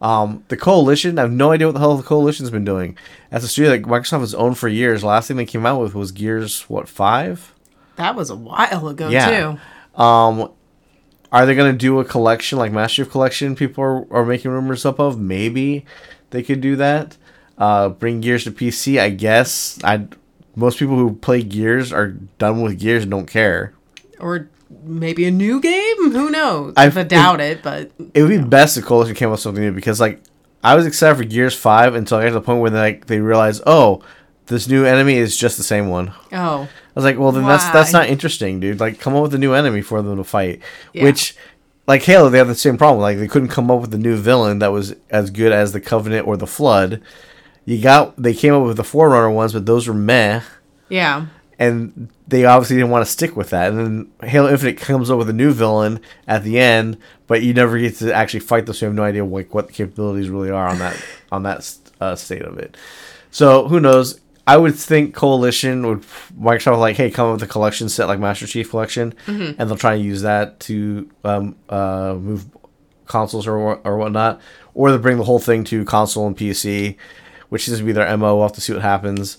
[0.00, 2.98] Um, the coalition, I have no idea what the hell the coalition's been doing.
[3.32, 5.94] As a studio that Microsoft has owned for years, last thing they came out with
[5.94, 7.54] was Gears what five?
[7.96, 9.56] That was a while ago Yeah.
[9.96, 10.00] too.
[10.02, 10.50] Um,
[11.36, 13.54] are they going to do a collection like Master Chief Collection?
[13.54, 15.20] People are, are making rumors up of.
[15.20, 15.84] Maybe
[16.30, 17.16] they could do that.
[17.58, 18.98] Uh, bring Gears to PC.
[18.98, 19.78] I guess.
[19.84, 20.08] I
[20.54, 22.08] most people who play Gears are
[22.38, 23.74] done with Gears and don't care.
[24.18, 24.48] Or
[24.82, 26.10] maybe a new game?
[26.12, 26.72] Who knows?
[26.76, 29.62] I've I, doubt it, but It would be best if Coalition came up with something
[29.62, 30.22] new because like
[30.64, 33.06] I was excited for Gears Five until I got to the point where they, like
[33.06, 34.02] they realized, oh,
[34.46, 36.12] this new enemy is just the same one.
[36.32, 38.80] oh, was like, well, then that's that's not interesting, dude.
[38.80, 40.60] Like, come up with a new enemy for them to fight.
[40.92, 41.04] Yeah.
[41.04, 41.36] Which,
[41.86, 43.00] like Halo, they have the same problem.
[43.00, 45.80] Like, they couldn't come up with a new villain that was as good as the
[45.80, 47.02] Covenant or the Flood.
[47.66, 50.40] You got they came up with the Forerunner ones, but those were meh,
[50.88, 51.26] yeah.
[51.58, 53.72] and they obviously didn't want to stick with that.
[53.72, 57.52] And then Halo Infinite comes up with a new villain at the end, but you
[57.52, 60.30] never get to actually fight them, so you have no idea like what the capabilities
[60.30, 60.96] really are on that
[61.32, 62.76] on that uh, state of it.
[63.30, 64.20] So who knows?
[64.46, 66.02] I would think Coalition would
[66.38, 69.68] Microsoft would like, hey, come up with a collection set like Master Chief Collection, and
[69.68, 72.46] they'll try and use that to um, uh, move
[73.06, 74.40] consoles or or whatnot,
[74.74, 76.96] or they bring the whole thing to console and PC,
[77.48, 78.36] which seems to be their mo.
[78.36, 79.38] We'll have to see what happens.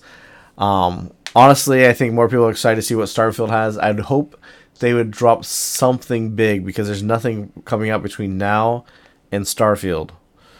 [0.58, 3.78] Um, honestly, I think more people are excited to see what Starfield has.
[3.78, 4.38] I'd hope
[4.80, 8.84] they would drop something big because there's nothing coming out between now
[9.32, 10.10] and Starfield.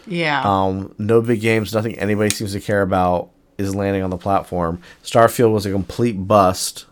[0.07, 0.43] Yeah.
[0.43, 4.81] Um, no big games, nothing anybody seems to care about is landing on the platform.
[5.05, 6.87] Starfield was a complete bust,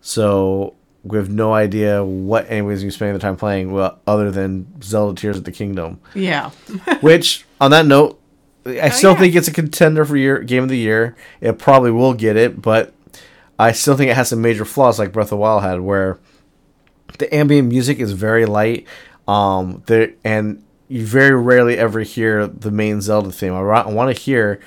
[0.00, 3.98] so we have no idea what anybody's going to be spending their time playing well,
[4.06, 6.00] other than Zelda Tears of the Kingdom.
[6.14, 6.50] yeah.
[7.00, 8.20] Which, on that note,
[8.66, 9.20] I still Oh, yeah.
[9.20, 11.16] think it's a contender for year game of the year.
[11.40, 12.92] It probably will get it, but
[13.58, 16.18] I still think it has some major flaws, like Breath of the Wild had, where
[17.18, 18.86] the ambient music is very light.
[19.26, 23.54] Um, there and you very rarely ever hear the main Zelda theme.
[23.54, 24.60] I, I want to hear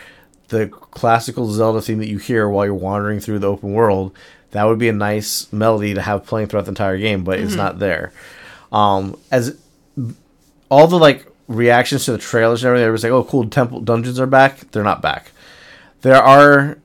[0.49, 4.15] the classical Zelda theme that you hear while you're wandering through the open world.
[4.51, 7.55] That would be a nice melody to have playing throughout the entire game, but it's
[7.55, 8.13] not there.
[8.71, 9.57] Um, as
[10.69, 13.49] all the like reactions to the trailers and everything, everybody's like, "Oh, cool!
[13.49, 15.31] Temple dungeons are back." They're not back.
[16.01, 16.77] There are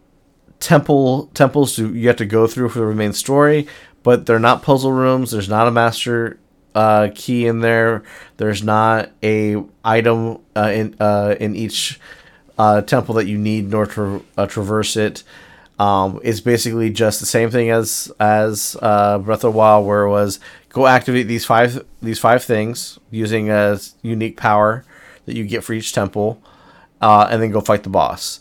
[0.61, 3.67] temple temples to, you have to go through for the main story,
[4.03, 5.31] but they're not puzzle rooms.
[5.31, 6.39] There's not a master
[6.75, 8.03] uh, key in there.
[8.37, 11.99] There's not a item uh, in uh, in each
[12.59, 15.23] uh, temple that you need in order to uh, traverse it.
[15.79, 20.03] Um, it's basically just the same thing as as uh, Breath of the Wild, where
[20.03, 20.41] it was
[20.71, 24.85] go activate these five these five things using a unique power
[25.27, 26.43] that you get for each temple,
[27.01, 28.41] uh, and then go fight the boss.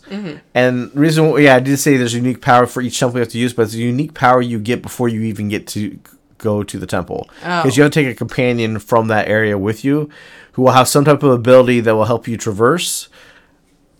[0.54, 3.28] And the reason, yeah, I did say there's unique power for each temple you have
[3.32, 5.96] to use, but it's a unique power you get before you even get to
[6.38, 7.76] go to the temple because Oh.
[7.76, 10.08] you have to take a companion from that area with you,
[10.52, 13.08] who will have some type of ability that will help you traverse.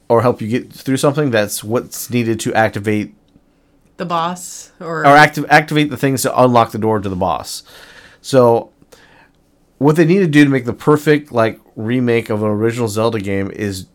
[0.08, 1.30] Or help you get through something.
[1.30, 3.14] That's what's needed to activate
[3.98, 7.62] the boss or, or active activate the things to unlock the door to the boss.
[8.22, 8.72] So
[9.78, 13.20] what they need to do to make the perfect like remake of an original Zelda
[13.20, 13.86] game is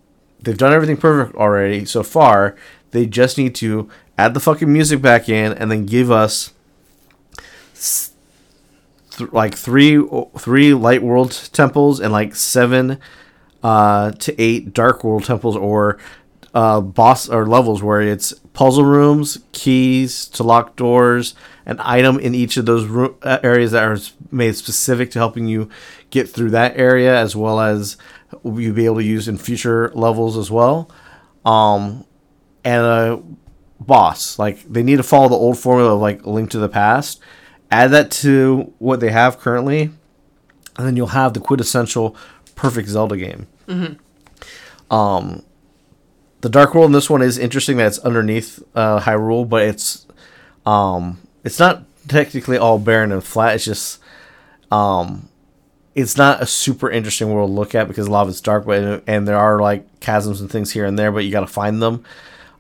[0.42, 2.56] they've done everything perfect already so far.
[2.92, 6.54] They just need to add the fucking music back in and then give us
[7.74, 10.06] th- like three
[10.38, 13.00] three light world temples and like seven
[13.64, 15.98] uh, to eight dark world temples or
[16.54, 21.34] uh, boss or levels where it's puzzle rooms, keys to lock doors,
[21.66, 23.98] an item in each of those ro- uh, areas that are
[24.32, 25.70] made specific to helping you
[26.12, 27.98] get through that area, as well as
[28.44, 30.92] you'll be able to use in future levels as well.
[31.46, 32.06] Um,
[32.64, 33.24] and a
[33.80, 37.20] boss like they need to follow the old formula of like Link to the Past,
[37.72, 39.92] add that to what they have currently,
[40.78, 42.16] and then you'll have the quintessential
[42.56, 43.48] perfect Zelda game.
[44.90, 45.44] Um,
[46.42, 50.06] the Dark World in this one is interesting that it's underneath uh, Hyrule, but it's
[50.66, 53.56] um, it's not technically all barren and flat.
[53.56, 54.02] It's just
[54.72, 55.30] um,
[55.96, 58.66] it's not a super interesting world to look at because a lot of it's dark,
[58.66, 61.48] but and there are like chasms and things here and there, but you got to
[61.48, 62.04] find them.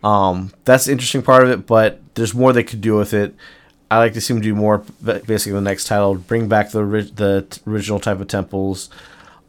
[0.03, 3.35] Um, that's the interesting part of it, but there's more they could do with it.
[3.89, 4.83] I like to see them do more.
[5.03, 8.89] Basically, the next title, bring back the the original type of temples,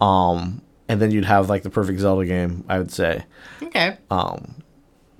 [0.00, 2.64] um, and then you'd have like the perfect Zelda game.
[2.68, 3.24] I would say
[3.62, 3.96] okay.
[4.10, 4.56] um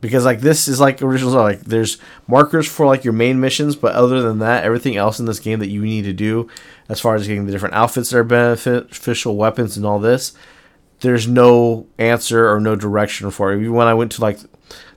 [0.05, 1.45] because like this is like original Zelda.
[1.45, 1.97] like there's
[2.27, 5.61] markers for like your main missions but other than that everything else in this game
[5.61, 6.47] that you need to do
[6.91, 10.35] as far as getting the different outfits that are beneficial weapons and all this
[11.01, 14.39] there's no answer or no direction for it even when i went to like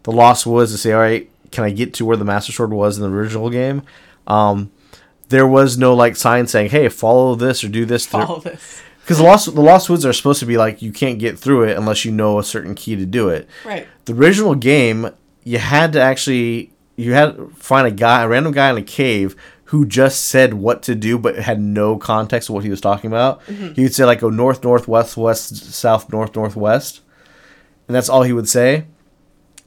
[0.04, 2.74] the lost woods to say all right can i get to where the master sword
[2.74, 3.82] was in the original game
[4.28, 4.70] um
[5.30, 8.82] there was no like sign saying hey follow this or do this Follow this.
[9.08, 11.64] Because the lost the Lost Woods are supposed to be like you can't get through
[11.64, 13.48] it unless you know a certain key to do it.
[13.64, 13.88] Right.
[14.04, 15.10] The original game,
[15.46, 18.82] you had to actually you had to find a guy, a random guy in a
[18.84, 19.34] cave
[19.66, 23.10] who just said what to do but had no context of what he was talking
[23.10, 23.42] about.
[23.44, 27.00] He would say like go north, northwest, west, south, north, northwest,
[27.88, 28.88] and that's all he would say.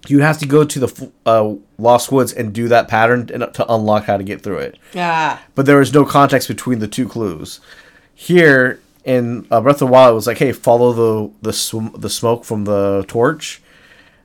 [0.08, 3.72] You have to go to the uh, Lost Woods and do that pattern to to
[3.72, 5.42] unlock how to get through it Ah.
[5.54, 7.60] but there was no context between the two clues.
[8.14, 11.92] Here in uh, Breath of the Wild, it was like, hey, follow the the sw-
[11.96, 13.62] the smoke from the torch.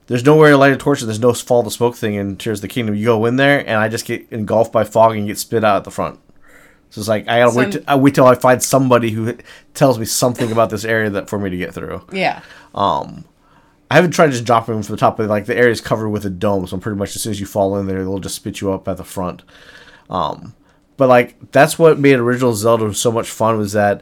[0.07, 2.59] There's nowhere to light a torch, and there's no follow the smoke thing in Tears
[2.59, 2.93] of the Kingdom.
[2.95, 5.77] You go in there, and I just get engulfed by fog and get spit out
[5.77, 6.19] at the front.
[6.91, 7.73] So it's like I gotta wait.
[7.73, 9.35] So- To, I wait till I find somebody who
[9.73, 12.03] tells me something about this area that for me to get through.
[12.11, 12.41] Yeah.
[13.91, 16.09] I haven't tried just dropping them from the top, but like the area is covered
[16.09, 18.19] with a dome, so I'm pretty much as soon as you fall in there, they'll
[18.19, 19.43] just spit you up at the front.
[20.09, 20.53] Um,
[20.97, 24.01] but like that's what made original Zelda so much fun was that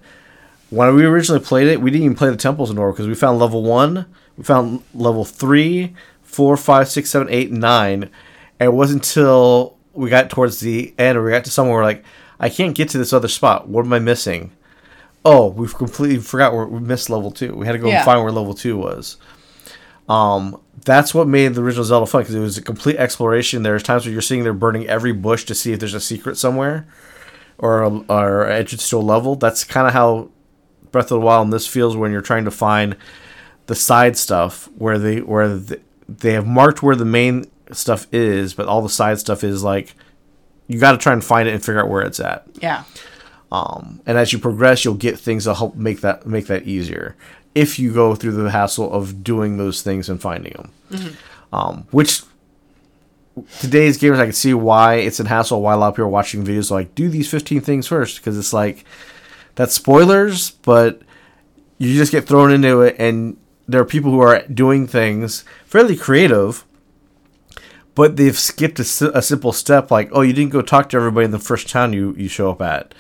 [0.74, 3.16] when we originally played it, we didn't even play the temples in order because we
[3.16, 4.06] found level one,
[4.38, 5.94] we found level three,
[6.24, 8.10] four, five, six, seven, eight, nine,
[8.60, 11.84] and it wasn't until we got towards the end or we got to somewhere where
[11.84, 12.04] like
[12.40, 13.68] I can't get to this other spot.
[13.68, 14.52] What am I missing?
[15.24, 17.56] Oh, we've completely forgot where we missed level two.
[17.56, 17.98] We had to go Yeah.
[17.98, 19.18] and find where level two was.
[20.10, 23.64] Um, that's what made the original Zelda fun because it was a complete exploration.
[23.64, 26.36] There's times where you're sitting there burning every bush to see if there's a secret
[26.38, 26.86] somewhere,
[27.58, 29.36] or or an entrance to a level.
[29.36, 30.30] That's kind of how
[30.94, 32.96] Breath of the Wild and this feels when you're trying to find
[33.66, 38.54] the side stuff where they where the, they have marked where the main stuff is,
[38.54, 39.96] but all the side stuff is like
[40.68, 42.46] you got to try and find it and figure out where it's at.
[42.62, 42.84] Yeah.
[43.52, 47.16] Um, and as you progress, you'll get things that help make that make that easier.
[47.54, 51.18] If you go through the hassle of doing those things and finding them,
[51.52, 52.24] um, which
[53.60, 55.62] today's gamers, I can see why it's a hassle.
[55.62, 58.38] Why a lot of people are watching videos like do these fifteen things first because
[58.38, 58.86] it's like
[59.56, 61.02] that's spoilers, but
[61.78, 63.38] you just get thrown into it, and
[63.68, 66.66] there are people who are doing things fairly creative
[67.96, 71.26] but they've skipped a, a simple step like oh you didn't go talk to everybody
[71.26, 72.94] in the first town you, you show up at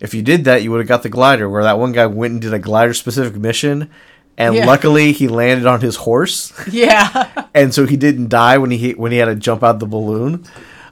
[0.00, 2.32] if you did that you would have got the glider where that one guy went
[2.32, 3.90] and did a glider specific mission
[4.38, 4.64] and Yeah.
[4.66, 7.46] luckily he landed on his horse Yeah.
[7.54, 9.86] and so he didn't die when he when he had to jump out of the
[9.86, 10.44] balloon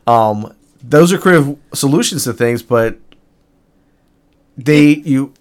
[0.07, 0.53] um,
[0.83, 2.99] those are creative solutions to things but
[4.57, 5.33] they you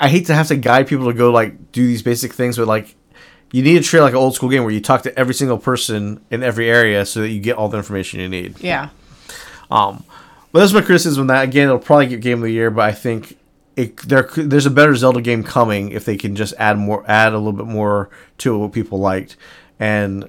[0.00, 2.66] i hate to have to guide people to go like do these basic things but
[2.66, 2.94] like
[3.52, 5.58] you need to treat like an old school game where you talk to every single
[5.58, 8.90] person in every area so that you get all the information you need yeah.
[9.70, 10.04] um,
[10.52, 11.22] but that's my criticism.
[11.22, 13.38] on That again, it'll probably get game of the year, but I think
[13.74, 17.32] it, there there's a better Zelda game coming if they can just add more, add
[17.32, 19.36] a little bit more to what people liked,
[19.80, 20.28] and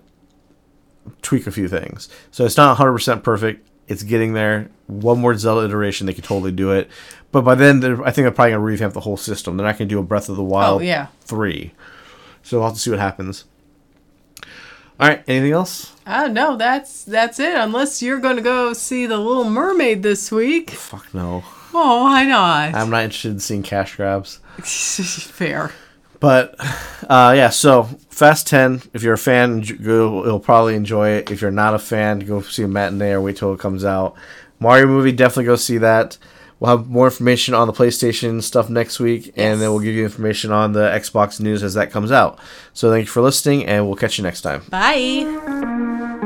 [1.22, 2.08] tweak a few things.
[2.32, 3.68] So it's not 100 percent perfect.
[3.88, 4.70] It's getting there.
[4.88, 6.90] One more Zelda iteration, they could totally do it.
[7.32, 9.58] But by then, they're, I think they're probably gonna revamp the whole system.
[9.58, 11.08] They're not gonna do a Breath of the Wild Oh, yeah.
[11.22, 11.74] three.
[12.44, 13.46] So we'll have to see what happens.
[15.00, 15.24] All right.
[15.28, 15.94] Anything else?
[16.06, 17.56] Oh no, that's that's it.
[17.56, 20.70] Unless you're going to go see the Little Mermaid this week.
[20.70, 21.44] Fuck no.
[21.74, 22.76] Oh, why not?
[22.76, 24.40] I'm not interested in seeing cash grabs.
[24.60, 25.72] Fair.
[26.24, 26.56] But
[27.10, 31.30] uh, yeah, so Fast 10, if you're a fan, go, you'll probably enjoy it.
[31.30, 34.16] If you're not a fan, go see a matinee or wait till it comes out.
[34.58, 36.18] Mario movie, definitely go see that.
[36.62, 40.06] We'll have more information on the PlayStation stuff next week, and then we'll give you
[40.06, 42.40] information on the Xbox news as that comes out.
[42.72, 44.62] So thank you for listening, and we'll catch you next time.
[44.70, 46.23] Bye.